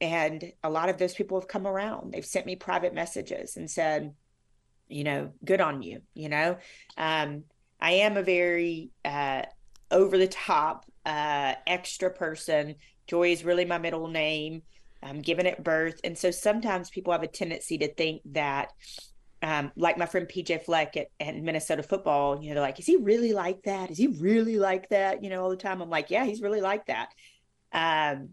[0.00, 2.12] And a lot of those people have come around.
[2.12, 4.12] They've sent me private messages and said,
[4.88, 6.56] you know, good on you, you know.
[6.96, 7.44] Um,
[7.80, 9.42] I am a very uh,
[9.92, 12.74] over the top uh, extra person.
[13.06, 14.62] Joy is really my middle name.
[15.00, 16.00] I'm given at birth.
[16.02, 18.72] And so sometimes people have a tendency to think that
[19.42, 22.86] um, like my friend PJ Fleck at, at, Minnesota football, you know, they're like, is
[22.86, 23.90] he really like that?
[23.90, 25.22] Is he really like that?
[25.24, 25.82] You know, all the time.
[25.82, 27.08] I'm like, yeah, he's really like that.
[27.72, 28.30] Um,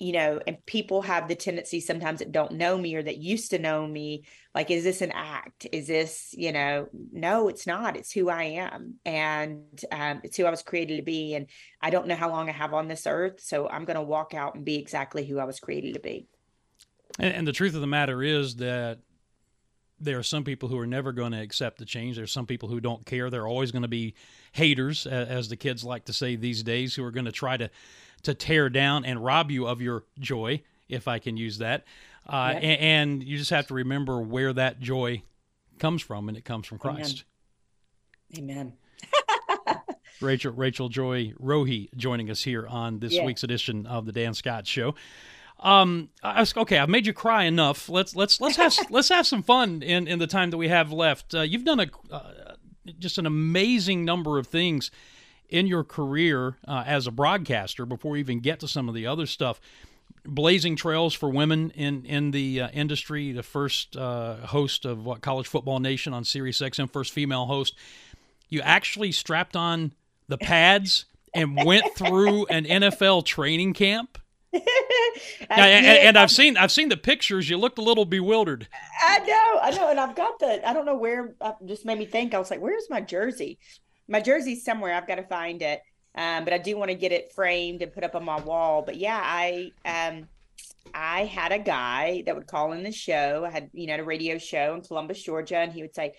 [0.00, 3.52] you know, and people have the tendency sometimes that don't know me or that used
[3.52, 5.68] to know me, like, is this an act?
[5.70, 7.96] Is this, you know, no, it's not.
[7.96, 8.94] It's who I am.
[9.04, 11.36] And um, it's who I was created to be.
[11.36, 11.46] And
[11.80, 13.38] I don't know how long I have on this earth.
[13.38, 16.26] So I'm going to walk out and be exactly who I was created to be.
[17.20, 18.98] And, and the truth of the matter is that
[20.02, 22.16] there are some people who are never going to accept the change.
[22.16, 23.30] There's some people who don't care.
[23.30, 24.14] There are always going to be
[24.52, 27.70] haters, as the kids like to say these days, who are going to try to
[28.22, 31.84] to tear down and rob you of your joy, if I can use that.
[32.26, 32.62] Uh, yep.
[32.62, 35.22] and, and, you just have to remember where that joy
[35.80, 37.24] comes from, and it comes from Christ.
[38.38, 38.74] Amen.
[39.68, 39.78] Amen.
[40.20, 43.24] Rachel Rachel Joy Rohe joining us here on this yeah.
[43.24, 44.94] week's edition of the Dan Scott Show.
[45.62, 47.88] Um, I was, okay, I've made you cry enough.
[47.88, 50.92] Let's let's let's have let's have some fun in in the time that we have
[50.92, 51.34] left.
[51.34, 52.54] Uh, you've done a uh,
[52.98, 54.90] just an amazing number of things
[55.48, 59.06] in your career uh, as a broadcaster before we even get to some of the
[59.06, 59.60] other stuff.
[60.24, 63.32] Blazing trails for women in in the uh, industry.
[63.32, 67.76] The first uh, host of what College Football Nation on Sirius XM, first female host.
[68.48, 69.92] You actually strapped on
[70.28, 74.18] the pads and went through an NFL training camp.
[75.50, 77.48] yeah, and, and, I've seen I've seen the pictures.
[77.48, 78.68] You looked a little bewildered.
[79.00, 80.68] I know, I know, and I've got the.
[80.68, 81.34] I don't know where.
[81.40, 82.34] Uh, just made me think.
[82.34, 83.58] I was like, "Where's my jersey?"
[84.08, 84.94] My jersey's somewhere.
[84.94, 85.80] I've got to find it.
[86.14, 88.82] Um, but I do want to get it framed and put up on my wall.
[88.82, 90.28] But yeah, I um,
[90.92, 93.44] I had a guy that would call in the show.
[93.46, 96.12] I had you know a radio show in Columbus, Georgia, and he would say,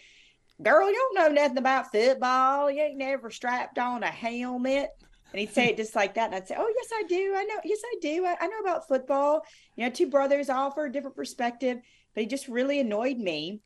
[0.61, 2.71] "Girl, you don't know nothing about football.
[2.71, 4.89] You ain't never strapped on a helmet."
[5.33, 6.27] And he'd say it just like that.
[6.27, 7.33] And I'd say, Oh, yes, I do.
[7.35, 7.59] I know.
[7.65, 8.25] Yes, I do.
[8.25, 9.41] I, I know about football.
[9.75, 11.79] You know, two brothers offer a different perspective,
[12.13, 13.61] but he just really annoyed me.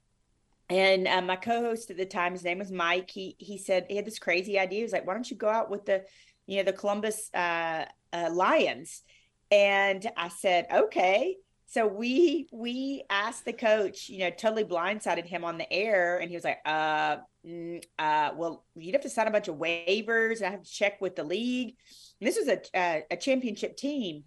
[0.70, 3.10] And uh, my co-host at the time, his name was Mike.
[3.10, 4.80] He he said he had this crazy idea.
[4.80, 6.04] He was like, "Why don't you go out with the,
[6.46, 9.04] you know, the Columbus uh, uh, Lions?"
[9.50, 15.46] And I said, "Okay." So we we asked the coach, you know, totally blindsided him
[15.46, 19.28] on the air, and he was like, "Uh, Mm, uh, well, you'd have to sign
[19.28, 20.42] a bunch of waivers.
[20.42, 21.76] I have to check with the league.
[22.20, 24.24] And this was a, a, a championship team,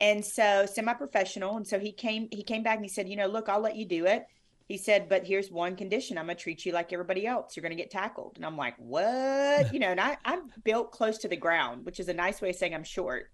[0.00, 1.56] and so semi-professional.
[1.56, 3.76] And so he came he came back and he said, you know, look, I'll let
[3.76, 4.26] you do it.
[4.66, 7.56] He said, but here's one condition: I'm gonna treat you like everybody else.
[7.56, 8.32] You're gonna get tackled.
[8.36, 9.72] And I'm like, what?
[9.72, 12.50] you know, and I, I'm built close to the ground, which is a nice way
[12.50, 13.30] of saying I'm short,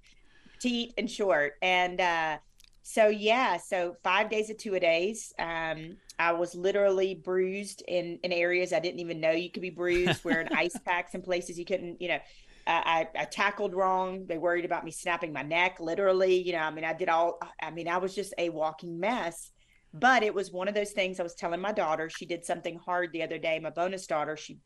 [0.53, 1.55] petite and short.
[1.61, 2.39] And uh,
[2.83, 5.33] so yeah, so five days of two a days.
[5.39, 9.71] Um, I was literally bruised in in areas I didn't even know you could be
[9.71, 12.19] bruised, wearing ice packs in places you couldn't, you know.
[12.67, 14.25] Uh, I, I tackled wrong.
[14.27, 16.41] They worried about me snapping my neck, literally.
[16.41, 17.39] You know, I mean, I did all.
[17.61, 19.51] I mean, I was just a walking mess.
[19.93, 21.21] But it was one of those things.
[21.21, 22.09] I was telling my daughter.
[22.09, 23.61] She did something hard the other day.
[23.61, 24.37] My bonus daughter.
[24.37, 24.59] She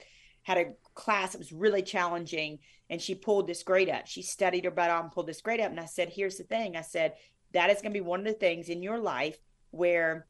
[0.44, 4.06] had a class that was really challenging, and she pulled this grade up.
[4.06, 5.70] She studied her butt off and pulled this grade up.
[5.70, 7.14] And I said, "Here's the thing." I said,
[7.52, 9.38] that is going to be one of the things in your life
[9.70, 10.26] where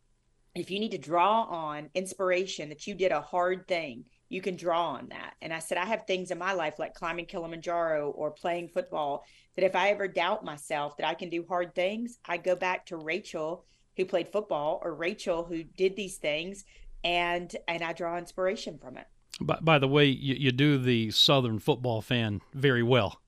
[0.58, 4.56] if you need to draw on inspiration that you did a hard thing you can
[4.56, 8.10] draw on that and i said i have things in my life like climbing kilimanjaro
[8.10, 9.24] or playing football
[9.56, 12.84] that if i ever doubt myself that i can do hard things i go back
[12.86, 13.64] to rachel
[13.96, 16.64] who played football or rachel who did these things
[17.04, 19.06] and and i draw inspiration from it
[19.40, 23.20] by, by the way you, you do the southern football fan very well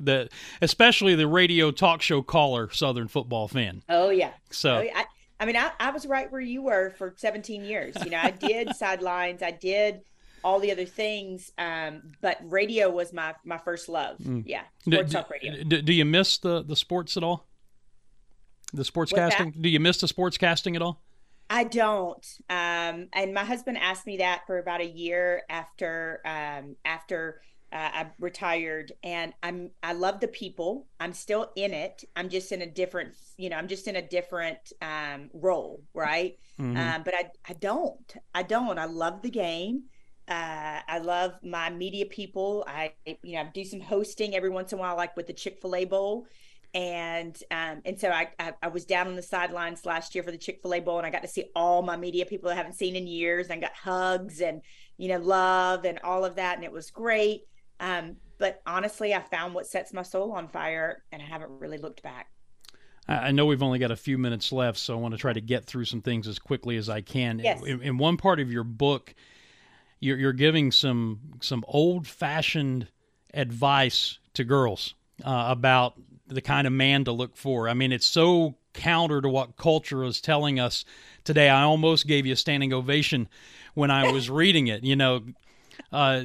[0.00, 0.28] the
[0.62, 3.82] especially the radio talk show caller Southern football fan.
[3.88, 4.32] Oh yeah.
[4.50, 4.92] So oh, yeah.
[4.94, 5.04] I,
[5.40, 7.96] I, mean, I, I was right where you were for 17 years.
[8.04, 10.02] You know, I did sidelines, I did
[10.44, 14.18] all the other things, um, but radio was my my first love.
[14.18, 14.44] Mm.
[14.46, 15.64] Yeah, sports do, talk radio.
[15.64, 17.46] Do, do, you miss the the sports at all?
[18.72, 19.52] The sports What's casting?
[19.52, 19.62] That?
[19.62, 21.02] Do you miss the sports casting at all?
[21.50, 22.26] I don't.
[22.50, 27.90] Um, and my husband asked me that for about a year after um, after uh,
[27.92, 30.86] I retired and I'm I love the people.
[31.00, 32.04] I'm still in it.
[32.16, 36.38] I'm just in a different, you know, I'm just in a different um, role, right?
[36.58, 36.76] Mm-hmm.
[36.76, 38.14] Um, but I I don't.
[38.34, 38.78] I don't.
[38.78, 39.84] I love the game.
[40.28, 42.64] Uh, I love my media people.
[42.66, 45.32] I you know I do some hosting every once in a while, like with the
[45.32, 46.26] Chick Fil A Bowl,
[46.74, 50.30] and um, and so I, I, I was down on the sidelines last year for
[50.30, 52.54] the Chick Fil A Bowl, and I got to see all my media people I
[52.54, 54.62] haven't seen in years, and got hugs and
[54.96, 57.42] you know love and all of that, and it was great.
[57.80, 61.78] Um, but honestly, I found what sets my soul on fire, and I haven't really
[61.78, 62.30] looked back.
[63.08, 65.40] I know we've only got a few minutes left, so I want to try to
[65.40, 67.38] get through some things as quickly as I can.
[67.38, 67.62] Yes.
[67.64, 69.14] In, in one part of your book,
[69.98, 72.86] you're, you're giving some some old fashioned
[73.32, 74.94] advice to girls
[75.24, 75.94] uh, about
[76.26, 77.68] the kind of man to look for.
[77.68, 80.84] I mean, it's so counter to what culture is telling us
[81.24, 81.48] today.
[81.48, 83.26] I almost gave you a standing ovation
[83.72, 84.84] when I was reading it.
[84.84, 85.22] You know,
[85.90, 86.24] uh,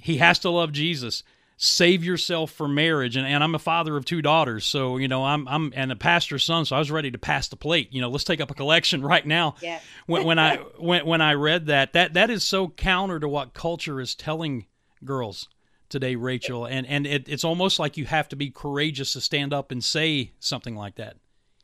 [0.00, 1.22] he has to love Jesus.
[1.56, 3.16] save yourself for marriage.
[3.16, 4.64] And, and i'm a father of two daughters.
[4.64, 7.48] So you know i'm i'm and a pastor's son so i was ready to pass
[7.48, 7.88] the plate.
[7.92, 9.54] You know let's take up a collection right now.
[9.62, 9.78] Yeah.
[10.06, 13.54] when, when i when, when i read that that that is so counter to what
[13.54, 14.66] culture is telling
[15.04, 15.48] girls
[15.88, 16.64] today rachel.
[16.64, 19.84] And and it, it's almost like you have to be courageous to stand up and
[19.84, 21.16] say something like that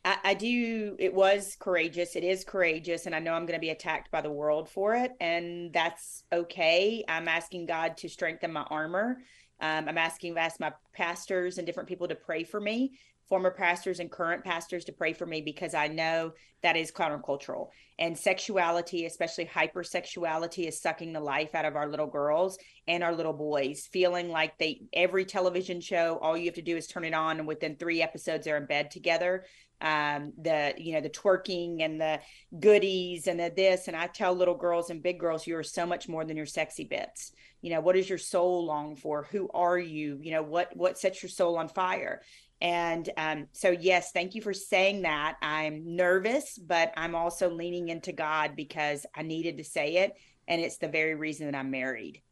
[0.05, 0.97] I, I do.
[0.99, 2.17] It was courageous.
[2.17, 3.07] It is courageous.
[3.07, 5.13] And I know I'm going to be attacked by the world for it.
[5.21, 7.05] And that's okay.
[7.09, 9.19] I'm asking God to strengthen my armor.
[9.61, 12.93] Um, I'm asking, ask my pastors and different people to pray for me,
[13.29, 16.33] former pastors and current pastors to pray for me because I know
[16.63, 17.69] that is countercultural.
[17.99, 23.15] And sexuality, especially hypersexuality, is sucking the life out of our little girls and our
[23.15, 27.05] little boys, feeling like they every television show, all you have to do is turn
[27.05, 29.45] it on, and within three episodes, they're in bed together
[29.81, 32.21] um the you know the twerking and the
[32.59, 35.87] goodies and the this and i tell little girls and big girls you are so
[35.87, 37.33] much more than your sexy bits.
[37.61, 39.27] You know what does your soul long for?
[39.31, 40.19] Who are you?
[40.23, 42.23] You know what what sets your soul on fire?
[42.61, 45.37] And um so yes thank you for saying that.
[45.43, 50.15] I'm nervous but i'm also leaning into god because i needed to say it
[50.47, 52.23] and it's the very reason that i'm married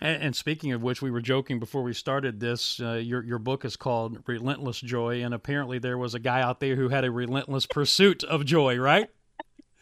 [0.00, 2.80] And, and speaking of which, we were joking before we started this.
[2.80, 6.60] Uh, your your book is called Relentless Joy, and apparently there was a guy out
[6.60, 9.08] there who had a relentless pursuit of joy, right?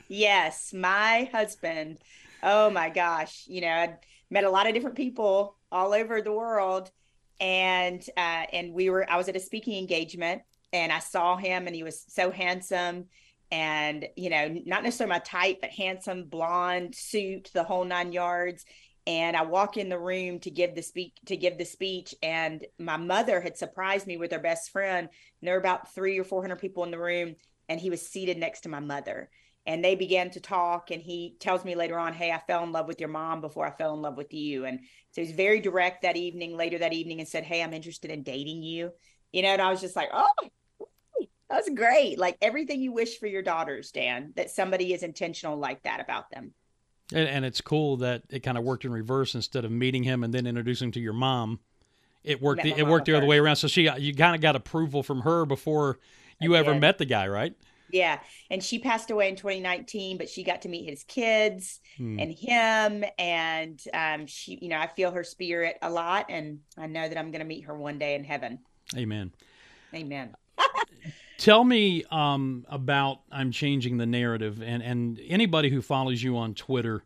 [0.08, 1.98] Yes, my husband.
[2.42, 3.44] Oh my gosh.
[3.46, 3.98] You know, I'd
[4.30, 6.90] met a lot of different people all over the world.
[7.40, 10.42] And uh, and we were I was at a speaking engagement
[10.72, 13.06] and I saw him and he was so handsome
[13.50, 18.64] and you know, not necessarily my type, but handsome, blonde, suit, the whole nine yards.
[19.06, 22.64] And I walk in the room to give the speak to give the speech, and
[22.78, 25.08] my mother had surprised me with her best friend.
[25.08, 27.34] And there were about three or four hundred people in the room,
[27.68, 29.28] and he was seated next to my mother.
[29.66, 32.72] And they began to talk and he tells me later on hey i fell in
[32.72, 34.64] love with your mom before i fell in love with you.
[34.64, 34.80] And
[35.12, 38.24] so he's very direct that evening later that evening and said hey i'm interested in
[38.24, 38.90] dating you.
[39.32, 40.48] You know and i was just like oh
[41.48, 42.18] that's great.
[42.18, 46.30] Like everything you wish for your daughters dan that somebody is intentional like that about
[46.30, 46.54] them
[47.12, 50.24] And, and it's cool that it kind of worked in reverse instead of meeting him
[50.24, 51.60] and then introducing him to your mom.
[52.24, 52.64] It worked.
[52.64, 53.56] My It worked the other way around.
[53.56, 55.98] So she, you kind of got approval from her before
[56.40, 56.80] you I ever did.
[56.80, 57.54] met the guy, right?
[57.94, 62.18] yeah and she passed away in 2019 but she got to meet his kids Hmm.
[62.18, 66.86] and him and um she you know i feel her spirit a lot and i
[66.86, 68.60] know that i'm going to meet her one day in heaven
[68.96, 69.32] Amen.
[69.94, 70.34] amen
[71.42, 76.54] Tell me um, about I'm changing the narrative, and and anybody who follows you on
[76.54, 77.02] Twitter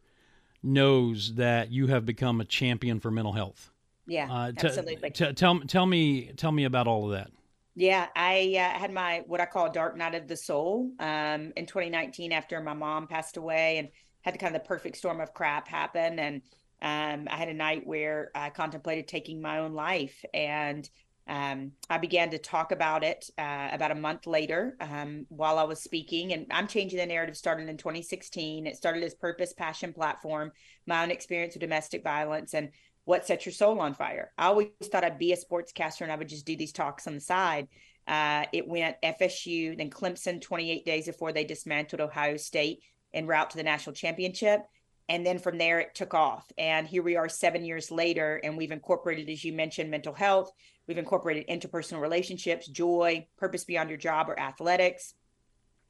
[0.63, 3.71] knows that you have become a champion for mental health.
[4.07, 7.31] yeah Uh, t- absolutely t- tell tell me tell me about all of that.
[7.77, 11.65] Yeah, I uh, had my what I call dark night of the soul um, in
[11.65, 13.89] 2019 after my mom passed away and
[14.21, 16.19] had the kind of the perfect storm of crap happen.
[16.19, 16.43] And
[16.83, 20.23] um, I had a night where I contemplated taking my own life.
[20.35, 20.87] And
[21.29, 25.65] um, I began to talk about it uh, about a month later um, while I
[25.65, 26.33] was speaking.
[26.33, 28.67] And I'm changing the narrative starting in 2016.
[28.67, 30.53] It started as Purpose Passion Platform,
[30.87, 32.55] my own experience with domestic violence.
[32.55, 32.71] And
[33.07, 34.33] what set your soul on fire.
[34.37, 37.15] I always thought I'd be a sportscaster and I would just do these talks on
[37.15, 37.69] the side.
[38.07, 42.83] Uh, it went FSU, then Clemson 28 days before they dismantled Ohio State
[43.15, 44.63] en route to the national championship.
[45.09, 46.51] And then from there, it took off.
[46.59, 50.51] And here we are seven years later, and we've incorporated, as you mentioned, mental health.
[50.87, 55.15] We've incorporated interpersonal relationships, joy, purpose beyond your job or athletics.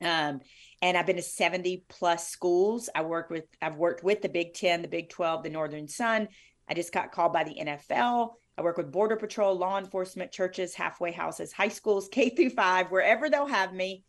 [0.01, 0.41] Um,
[0.83, 2.89] and I've been to 70 plus schools.
[2.95, 6.29] I work with, I've worked with the Big 10, the Big 12, the Northern Sun.
[6.69, 8.31] I just got called by the NFL.
[8.59, 12.91] I work with Border Patrol, law enforcement, churches, halfway houses, high schools, K through five,
[12.91, 14.03] wherever they'll have me.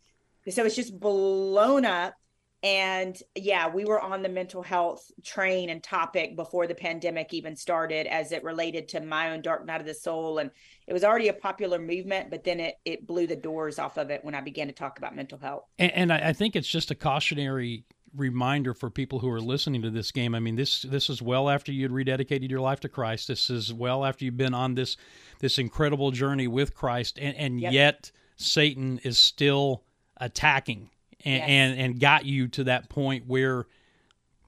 [0.48, 2.14] So it's just blown up.
[2.62, 7.54] And yeah, we were on the mental health train and topic before the pandemic even
[7.54, 10.38] started as it related to my own dark night of the soul.
[10.38, 10.50] And
[10.86, 14.10] it was already a popular movement, but then it, it blew the doors off of
[14.10, 15.64] it when I began to talk about mental health.
[15.78, 17.84] And, and I, I think it's just a cautionary
[18.16, 20.34] reminder for people who are listening to this game.
[20.34, 23.28] I mean, this this is well after you'd rededicated your life to Christ.
[23.28, 24.96] This is well after you've been on this
[25.38, 27.72] this incredible journey with Christ, and, and Yep.
[27.72, 29.84] yet Satan is still
[30.16, 30.90] attacking
[31.24, 31.48] and, Yes.
[31.48, 33.66] and and got you to that point where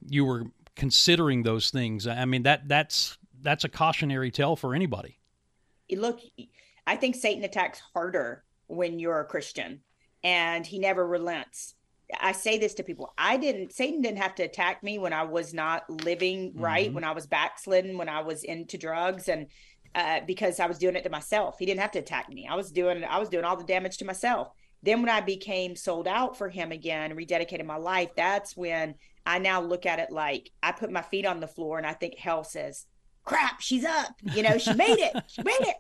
[0.08, 0.44] you were
[0.76, 2.06] considering those things.
[2.06, 5.18] I mean that that's that's a cautionary tale for anybody.
[5.92, 6.20] look,
[6.86, 9.80] I think Satan attacks harder when you're a Christian
[10.22, 11.74] and he never relents.
[12.20, 13.12] I say this to people.
[13.18, 16.94] I didn't, Satan didn't have to attack me when I was not living right, Mhm.
[16.94, 19.46] when I was backslidden, when I was into drugs and
[19.96, 21.56] uh, because I was doing it to myself.
[21.58, 22.46] He didn't have to attack me.
[22.48, 24.52] I was doing, I was doing all the damage to myself.
[24.82, 28.94] Then when I became sold out for him again, rededicated my life, that's when
[29.26, 31.92] I now look at it like I put my feet on the floor and I
[31.92, 32.86] think hell says,
[33.24, 34.14] crap, she's up.
[34.22, 35.22] You know, she made it.
[35.28, 35.76] She made it.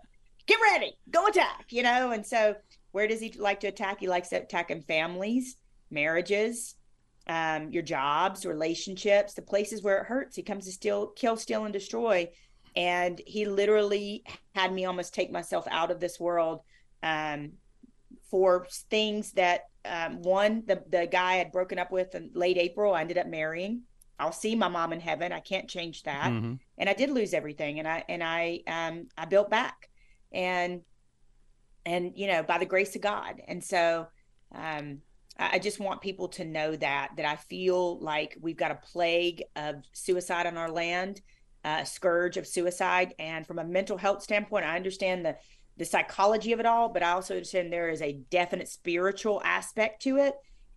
[0.46, 0.92] Get ready.
[1.10, 1.66] Go attack.
[1.70, 2.56] You know, and so
[2.92, 4.00] where does he like to attack?
[4.00, 5.56] He likes to attack in families,
[5.90, 6.74] marriages,
[7.26, 10.36] um, your jobs, relationships, the places where it hurts.
[10.36, 12.28] He comes to steal, kill, steal, and destroy.
[12.76, 14.24] And he literally
[14.54, 16.60] had me almost take myself out of this world
[17.02, 17.52] um,
[18.30, 22.58] for things that um, one, the the guy I had broken up with in late
[22.58, 23.82] April, I ended up marrying.
[24.18, 25.32] I'll see my mom in heaven.
[25.32, 26.30] I can't change that.
[26.30, 26.54] Mm-hmm.
[26.76, 29.88] And I did lose everything, and I and I um I built back,
[30.32, 30.82] and
[31.86, 33.40] and you know by the grace of God.
[33.48, 34.06] And so
[34.54, 35.00] um
[35.38, 39.42] I just want people to know that that I feel like we've got a plague
[39.56, 41.22] of suicide on our land,
[41.64, 45.36] uh, a scourge of suicide, and from a mental health standpoint, I understand the
[45.80, 50.02] the psychology of it all, but I also understand there is a definite spiritual aspect
[50.02, 50.34] to it,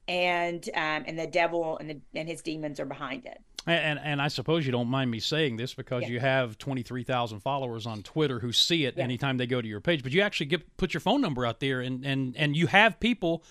[0.08, 3.38] and um, and the devil and the, and his demons are behind it.
[3.68, 7.86] And, and I suppose you don't mind me saying this because you have 23,000 followers
[7.86, 10.76] on Twitter who see it anytime they go to your page, but you actually get
[10.76, 13.42] put your phone number out there and, and, and you have people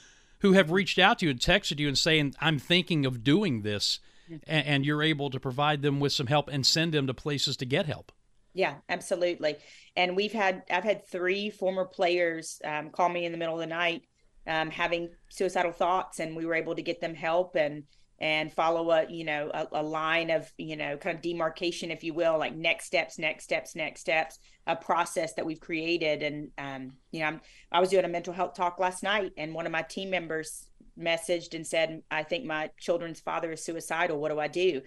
[0.41, 3.63] who have reached out to you and texted you and saying, I'm thinking of doing
[3.63, 4.01] this.
[4.47, 7.57] And, and you're able to provide them with some help and send them to places
[7.59, 8.13] to get help.
[8.55, 9.57] Yeah, absolutely.
[9.97, 13.61] And we've had, I've had three former players um, call me in the middle of
[13.61, 14.03] the night
[14.47, 17.85] um, having suicidal thoughts, and we were able to get them help and,
[18.19, 22.05] and follow a you know a, a, line of you know kind of demarcation if
[22.05, 24.39] you will like next steps next steps next steps
[24.69, 26.23] a process that we've created.
[26.23, 27.41] And um, you know I'm,
[27.73, 30.69] i was doing a mental health talk last night and one of my team members
[30.99, 34.21] messaged and said i think my children's father is suicidal.
[34.21, 34.83] What do i do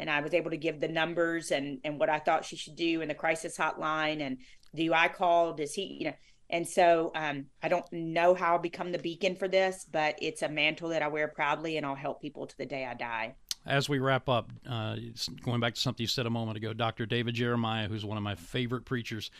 [0.00, 2.76] and i was able to give the numbers and and what i thought she should
[2.76, 4.38] do in the crisis hotline and
[4.74, 6.14] do i call does he you know
[6.52, 10.42] and so um, I don't know how I'll become the beacon for this, but it's
[10.42, 13.36] a mantle that I wear proudly, and I'll help people to the day I die.
[13.66, 14.96] As we wrap up, uh,
[15.42, 17.06] going back to something you said a moment ago, Dr.
[17.06, 19.30] David Jeremiah, who's one of my favorite preachers,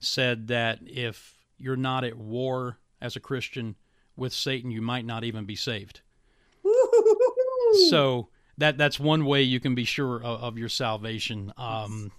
[0.00, 3.76] said that if you're not at war as a Christian
[4.16, 6.00] with Satan, you might not even be saved.
[7.88, 8.28] so
[8.60, 11.52] that that's one way you can be sure of, of your salvation.
[11.56, 12.12] Um,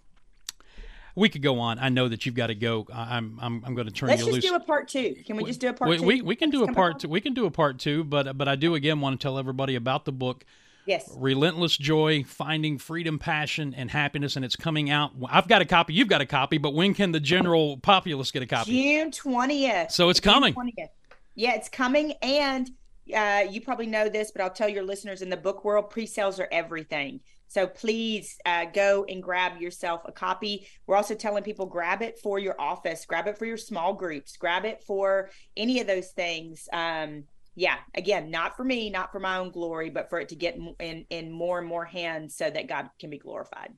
[1.15, 1.79] we could go on.
[1.79, 2.87] I know that you've got to go.
[2.93, 4.35] I'm I'm, I'm going to turn Let's you loose.
[4.35, 5.15] Let's just do a part two.
[5.25, 6.05] Can we just do a part we, two?
[6.05, 7.09] We, we can do a part two.
[7.09, 9.75] We can do a part two, but but I do again want to tell everybody
[9.75, 10.45] about the book.
[10.85, 11.13] Yes.
[11.15, 14.35] Relentless Joy, Finding Freedom, Passion, and Happiness.
[14.35, 15.11] And it's coming out.
[15.29, 15.93] I've got a copy.
[15.93, 16.57] You've got a copy.
[16.57, 18.71] But when can the general populace get a copy?
[18.71, 19.91] June 20th.
[19.91, 20.53] So it's June coming.
[20.55, 20.89] 20th.
[21.35, 22.13] Yeah, it's coming.
[22.23, 22.71] And
[23.13, 26.05] uh, you probably know this, but I'll tell your listeners in the book world, pre
[26.05, 27.21] sales are everything.
[27.47, 30.67] So please uh, go and grab yourself a copy.
[30.87, 34.37] We're also telling people grab it for your office, grab it for your small groups,
[34.37, 36.69] grab it for any of those things.
[36.71, 40.35] Um, yeah, again, not for me, not for my own glory, but for it to
[40.35, 43.73] get in in more and more hands so that God can be glorified.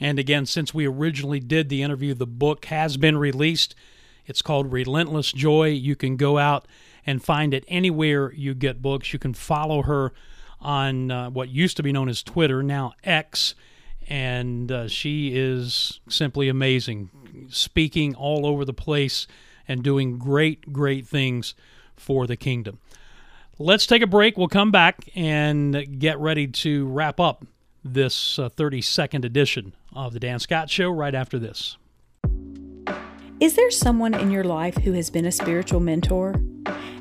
[0.00, 3.74] And again, since we originally did the interview, the book has been released.
[4.26, 5.68] It's called Relentless Joy.
[5.68, 6.66] You can go out
[7.06, 9.12] and find it anywhere you get books.
[9.12, 10.12] You can follow her
[10.60, 13.54] on uh, what used to be known as Twitter, now X.
[14.08, 17.10] And uh, she is simply amazing,
[17.48, 19.26] speaking all over the place
[19.68, 21.54] and doing great, great things
[21.96, 22.78] for the kingdom.
[23.58, 24.36] Let's take a break.
[24.36, 27.44] We'll come back and get ready to wrap up
[27.84, 31.76] this uh, 32nd edition of The Dan Scott Show right after this.
[33.40, 36.34] Is there someone in your life who has been a spiritual mentor?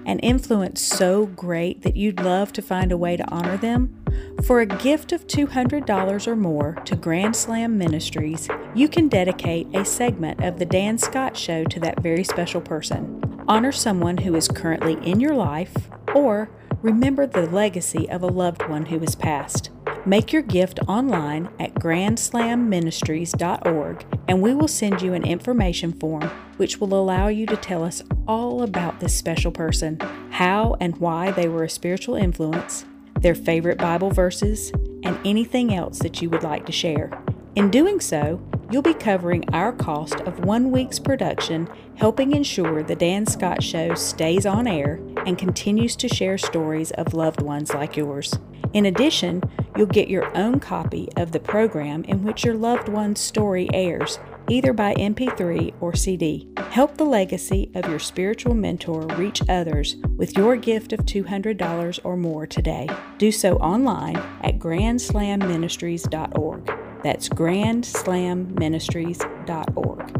[0.05, 4.01] An influence so great that you'd love to find a way to honor them?
[4.45, 9.83] For a gift of $200 or more to Grand Slam Ministries, you can dedicate a
[9.83, 13.21] segment of The Dan Scott Show to that very special person.
[13.49, 16.49] Honor someone who is currently in your life, or
[16.81, 19.71] remember the legacy of a loved one who has passed.
[20.05, 26.79] Make your gift online at grandslamministries.org and we will send you an information form which
[26.79, 31.49] will allow you to tell us all about this special person, how and why they
[31.49, 32.85] were a spiritual influence,
[33.19, 34.71] their favorite Bible verses,
[35.03, 37.11] and anything else that you would like to share.
[37.55, 38.41] In doing so,
[38.71, 43.95] you'll be covering our cost of one week's production, helping ensure The Dan Scott Show
[43.95, 48.37] stays on air and continues to share stories of loved ones like yours.
[48.73, 49.41] In addition,
[49.75, 54.19] you'll get your own copy of the program in which your loved one's story airs,
[54.47, 56.47] either by MP3 or CD.
[56.69, 62.15] Help the legacy of your spiritual mentor reach others with your gift of $200 or
[62.15, 62.87] more today.
[63.17, 66.77] Do so online at grandslamministries.org.
[67.03, 70.15] That's grandslamministries.org.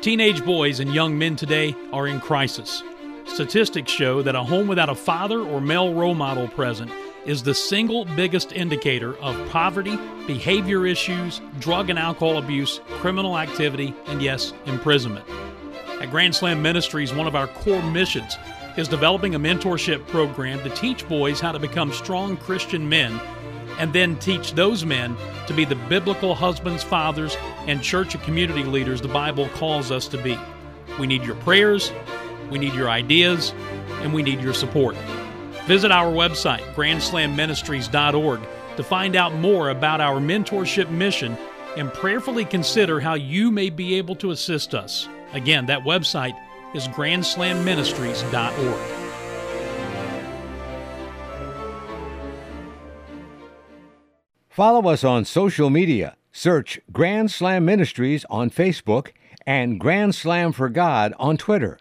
[0.00, 2.84] Teenage boys and young men today are in crisis.
[3.28, 6.90] Statistics show that a home without a father or male role model present
[7.24, 13.94] is the single biggest indicator of poverty, behavior issues, drug and alcohol abuse, criminal activity,
[14.06, 15.24] and yes, imprisonment.
[16.00, 18.36] At Grand Slam Ministries, one of our core missions
[18.76, 23.20] is developing a mentorship program to teach boys how to become strong Christian men
[23.78, 25.16] and then teach those men
[25.46, 30.08] to be the biblical husbands, fathers, and church and community leaders the Bible calls us
[30.08, 30.36] to be.
[30.98, 31.92] We need your prayers,
[32.50, 33.52] we need your ideas,
[34.02, 34.96] and we need your support.
[35.66, 38.40] Visit our website, grandslamministries.org,
[38.76, 41.36] to find out more about our mentorship mission
[41.76, 45.08] and prayerfully consider how you may be able to assist us.
[45.32, 46.38] Again, that website
[46.74, 48.94] is grandslamministries.org.
[54.48, 56.16] Follow us on social media.
[56.32, 59.12] Search Grand Slam Ministries on Facebook
[59.46, 61.78] and Grand Slam for God on Twitter.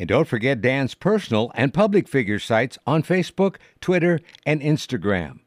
[0.00, 5.40] And don't forget Dan's personal and public figure sites on Facebook, Twitter, and Instagram.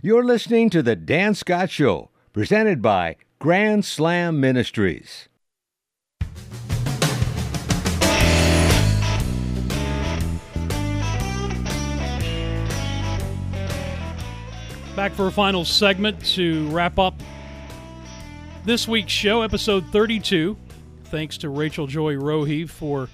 [0.00, 5.28] You're listening to The Dan Scott Show, presented by Grand Slam Ministries.
[14.94, 17.14] Back for a final segment to wrap up
[18.64, 20.56] this week's show, episode 32.
[21.06, 23.08] Thanks to Rachel Joy Rohe for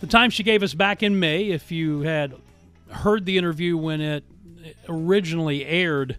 [0.00, 1.50] the time she gave us back in May.
[1.50, 2.34] If you had
[2.90, 4.24] heard the interview when it
[4.88, 6.18] originally aired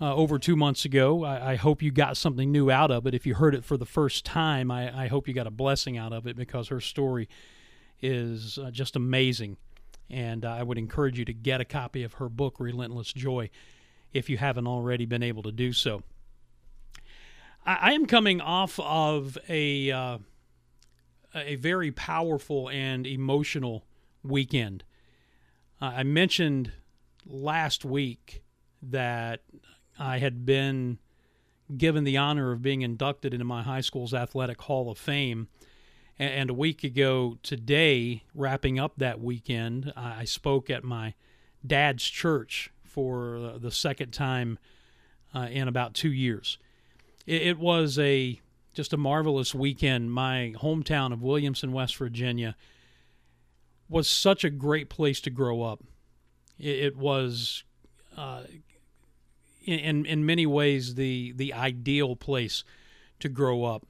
[0.00, 3.14] uh, over two months ago, I, I, hope you got something new out of it.
[3.14, 5.98] If you heard it for the first time, I, I hope you got a blessing
[5.98, 7.28] out of it because her story
[8.00, 9.58] is uh, just amazing.
[10.08, 13.50] And uh, I would encourage you to get a copy of her book, Relentless Joy,
[14.12, 16.02] if you haven't already been able to do so.
[17.66, 20.18] I, I am coming off of a uh,
[21.34, 23.84] a very powerful and emotional
[24.22, 24.84] weekend.
[25.80, 26.72] Uh, I mentioned
[27.26, 28.42] last week
[28.82, 29.42] that
[29.98, 30.98] I had been
[31.76, 35.48] given the honor of being inducted into my high school's athletic hall of fame.
[36.18, 41.14] And a week ago today, wrapping up that weekend, I spoke at my
[41.66, 44.58] dad's church for the second time
[45.34, 46.58] uh, in about two years.
[47.26, 48.40] It, was a
[48.72, 50.12] just a marvelous weekend.
[50.12, 52.56] My hometown of Williamson, West Virginia,
[53.88, 55.82] was such a great place to grow up.
[56.58, 57.64] It, it was,
[58.16, 58.42] uh,
[59.64, 62.64] in in many ways, the the ideal place
[63.18, 63.86] to grow up.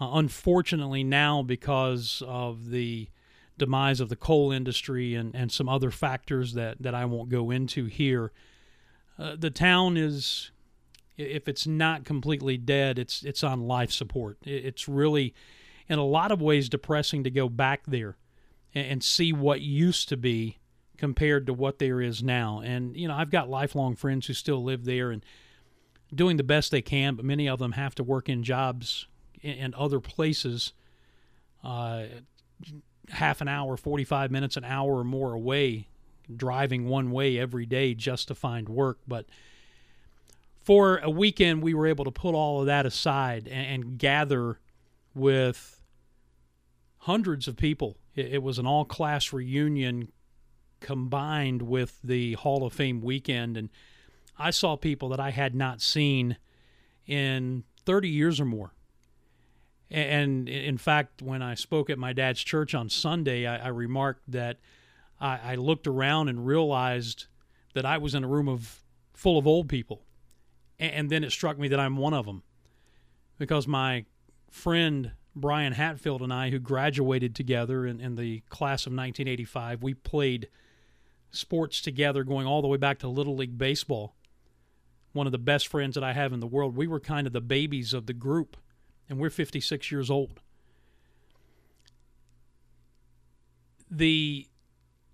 [0.00, 3.08] Uh, unfortunately, now because of the
[3.58, 7.50] demise of the coal industry and, and some other factors that, that I won't go
[7.50, 8.32] into here,
[9.18, 10.50] uh, the town is
[11.16, 14.38] if it's not completely dead, it's it's on life support.
[14.42, 15.34] It's really,
[15.88, 18.16] in a lot of ways, depressing to go back there
[18.74, 20.58] and, and see what used to be
[20.96, 22.60] compared to what there is now.
[22.64, 25.24] And you know, I've got lifelong friends who still live there and
[26.14, 29.06] doing the best they can, but many of them have to work in jobs
[29.42, 30.72] in, other places.
[31.62, 32.04] Uh,
[33.10, 35.88] half an hour, 45 minutes, an hour or more away,
[36.34, 38.98] driving one way every day just to find work.
[39.06, 39.26] But
[40.66, 44.58] for a weekend, we were able to put all of that aside and, and gather
[45.14, 45.80] with
[46.98, 47.96] hundreds of people.
[48.16, 50.10] It, it was an all class reunion
[50.80, 53.56] combined with the Hall of Fame weekend.
[53.56, 53.70] And
[54.36, 56.36] I saw people that I had not seen
[57.06, 58.72] in 30 years or more.
[59.88, 64.32] And in fact, when I spoke at my dad's church on Sunday, I, I remarked
[64.32, 64.58] that
[65.20, 67.26] I, I, looked around and realized
[67.74, 68.80] that I was in a room of
[69.14, 70.02] full of old people
[70.78, 72.42] and then it struck me that I'm one of them
[73.38, 74.04] because my
[74.50, 79.92] friend Brian Hatfield and I, who graduated together in, in the class of 1985, we
[79.92, 80.48] played
[81.30, 84.14] sports together going all the way back to Little League Baseball.
[85.12, 86.76] One of the best friends that I have in the world.
[86.76, 88.56] We were kind of the babies of the group,
[89.08, 90.40] and we're 56 years old.
[93.90, 94.48] The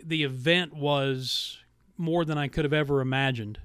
[0.05, 1.59] the event was
[1.97, 3.61] more than I could have ever imagined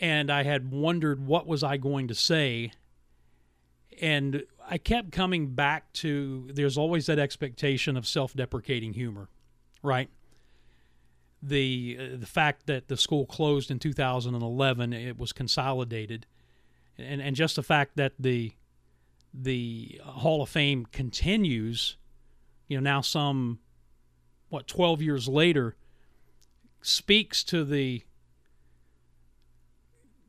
[0.00, 2.72] and I had wondered what was I going to say
[4.00, 9.28] and I kept coming back to there's always that expectation of self-deprecating humor,
[9.82, 10.10] right?
[11.42, 16.26] The uh, the fact that the school closed in 2011, it was consolidated,
[16.98, 18.52] and and just the fact that the
[19.32, 21.96] the Hall of Fame continues,
[22.68, 23.60] you know, now some
[24.48, 25.76] what 12 years later,
[26.80, 28.02] speaks to the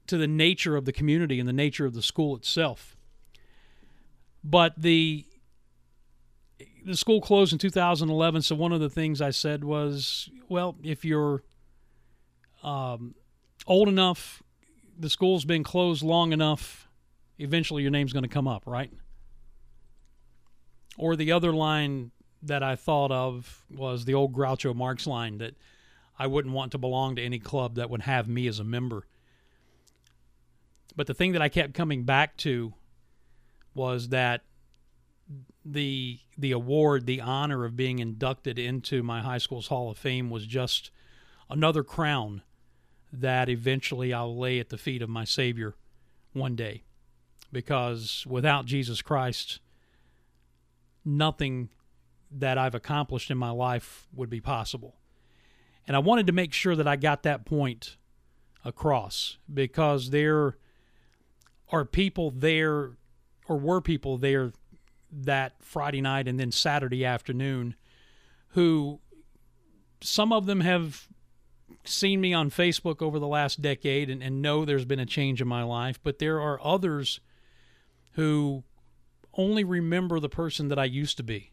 [0.07, 2.95] to the nature of the community and the nature of the school itself.
[4.43, 5.25] But the
[6.85, 11.03] the school closed in 2011, so one of the things I said was, well, if
[11.03, 11.43] you're
[12.63, 13.13] um,
[13.67, 14.41] old enough,
[14.97, 16.87] the school's been closed long enough,
[17.37, 18.91] eventually your name's going to come up, right?
[20.97, 25.55] Or the other line that I thought of was the old Groucho Marx line that
[26.17, 29.05] I wouldn't want to belong to any club that would have me as a member.
[30.95, 32.73] But the thing that I kept coming back to
[33.73, 34.41] was that
[35.63, 40.29] the the award, the honor of being inducted into my high school's Hall of Fame
[40.29, 40.91] was just
[41.49, 42.41] another crown
[43.11, 45.75] that eventually I'll lay at the feet of my Savior
[46.33, 46.83] one day.
[47.51, 49.59] Because without Jesus Christ,
[51.05, 51.69] nothing
[52.29, 54.95] that I've accomplished in my life would be possible.
[55.87, 57.95] And I wanted to make sure that I got that point
[58.65, 60.57] across because there
[61.71, 62.91] are people there,
[63.47, 64.51] or were people there
[65.11, 67.75] that Friday night and then Saturday afternoon
[68.49, 68.99] who
[70.01, 71.07] some of them have
[71.83, 75.41] seen me on Facebook over the last decade and, and know there's been a change
[75.41, 77.19] in my life, but there are others
[78.13, 78.63] who
[79.33, 81.51] only remember the person that I used to be.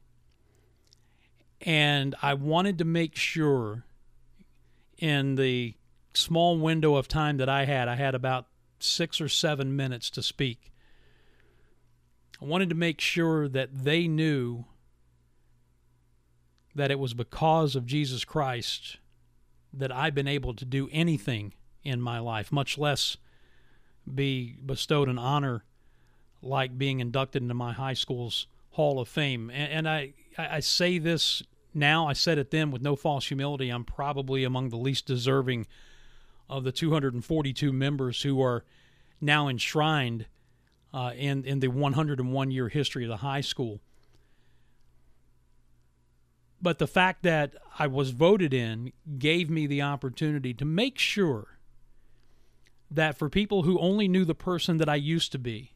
[1.60, 3.84] And I wanted to make sure
[4.98, 5.74] in the
[6.14, 8.46] small window of time that I had, I had about
[8.84, 10.72] six or seven minutes to speak.
[12.40, 14.64] I wanted to make sure that they knew
[16.74, 18.98] that it was because of Jesus Christ
[19.72, 23.16] that I've been able to do anything in my life, much less
[24.12, 25.64] be bestowed an honor
[26.42, 29.50] like being inducted into my high school's Hall of Fame.
[29.50, 33.70] And, and I, I say this now, I said it then with no false humility.
[33.70, 35.66] I'm probably among the least deserving
[36.48, 38.64] of the 242 members who are
[39.20, 40.26] now enshrined
[40.92, 43.80] uh, in in the 101 year history of the high school.
[46.62, 51.58] But the fact that I was voted in gave me the opportunity to make sure
[52.90, 55.72] that for people who only knew the person that I used to be,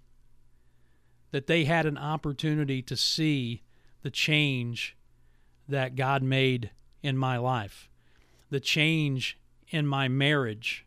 [1.31, 3.63] that they had an opportunity to see
[4.03, 4.97] the change
[5.69, 6.71] that God made
[7.03, 7.91] in my life,
[8.49, 9.39] the change
[9.71, 10.87] in my marriage,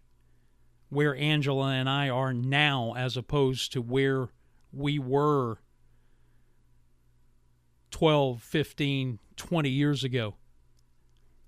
[0.89, 4.29] where Angela and I are now as opposed to where
[4.73, 5.57] we were
[7.91, 10.35] 12, 15, 20 years ago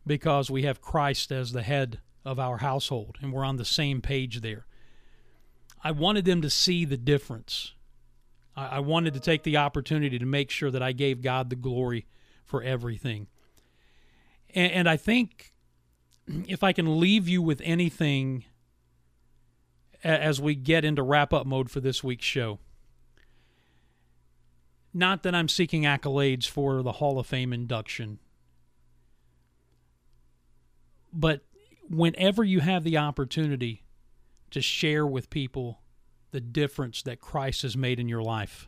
[0.05, 4.01] because we have Christ as the head of our household and we're on the same
[4.01, 4.65] page there.
[5.83, 7.73] I wanted them to see the difference.
[8.55, 12.05] I, wanted to take the opportunity to make sure that I gave God the glory
[12.45, 13.27] for everything.
[14.53, 15.52] And, I think
[16.27, 18.45] if I can leave you with anything
[20.03, 22.59] as we get into wrap up mode for this week's show.
[24.93, 28.19] Not that I'm seeking accolades for the Hall of Fame induction,
[31.11, 31.41] but
[31.89, 33.83] whenever you have the opportunity
[34.51, 35.79] to share with people
[36.31, 38.67] the difference that Christ has made in your life,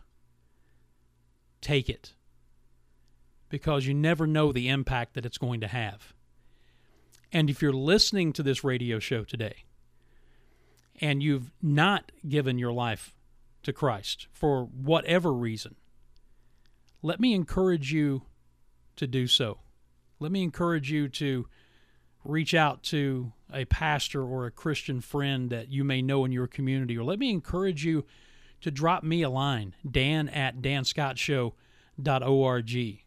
[1.62, 2.14] take it
[3.49, 6.14] because you never know the impact that it's going to have.
[7.36, 9.65] And if you're listening to this radio show today
[11.01, 13.13] and you've not given your life
[13.63, 15.75] to Christ for whatever reason,
[17.01, 18.21] let me encourage you
[18.95, 19.59] to do so.
[20.17, 21.49] Let me encourage you to
[22.23, 26.47] reach out to a pastor or a Christian friend that you may know in your
[26.47, 28.05] community, or let me encourage you
[28.61, 33.03] to drop me a line, dan at danscottshow.org.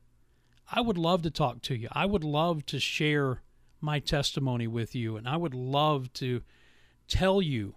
[0.70, 1.88] I would love to talk to you.
[1.92, 3.40] I would love to share
[3.80, 6.42] my testimony with you, and I would love to
[7.06, 7.74] tell you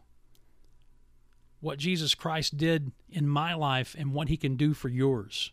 [1.60, 5.52] what Jesus Christ did in my life and what he can do for yours.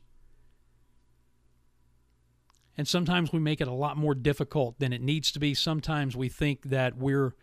[2.76, 5.52] And sometimes we make it a lot more difficult than it needs to be.
[5.52, 7.34] Sometimes we think that we're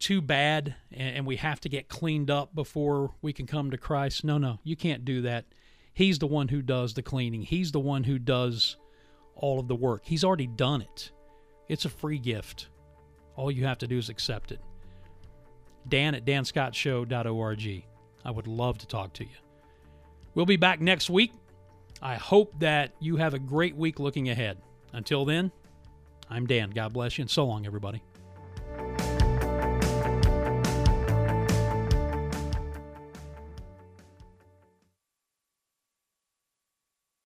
[0.00, 4.24] too bad and we have to get cleaned up before we can come to Christ.
[4.24, 5.46] No, no, you can't do that.
[5.92, 8.76] He's the one who does the cleaning, He's the one who does
[9.34, 10.02] all of the work.
[10.04, 11.12] He's already done it.
[11.70, 12.66] It's a free gift.
[13.36, 14.60] All you have to do is accept it.
[15.88, 17.84] Dan at danscottshow.org.
[18.24, 19.36] I would love to talk to you.
[20.34, 21.32] We'll be back next week.
[22.02, 24.58] I hope that you have a great week looking ahead.
[24.92, 25.52] Until then,
[26.28, 26.70] I'm Dan.
[26.70, 28.02] God bless you, and so long, everybody.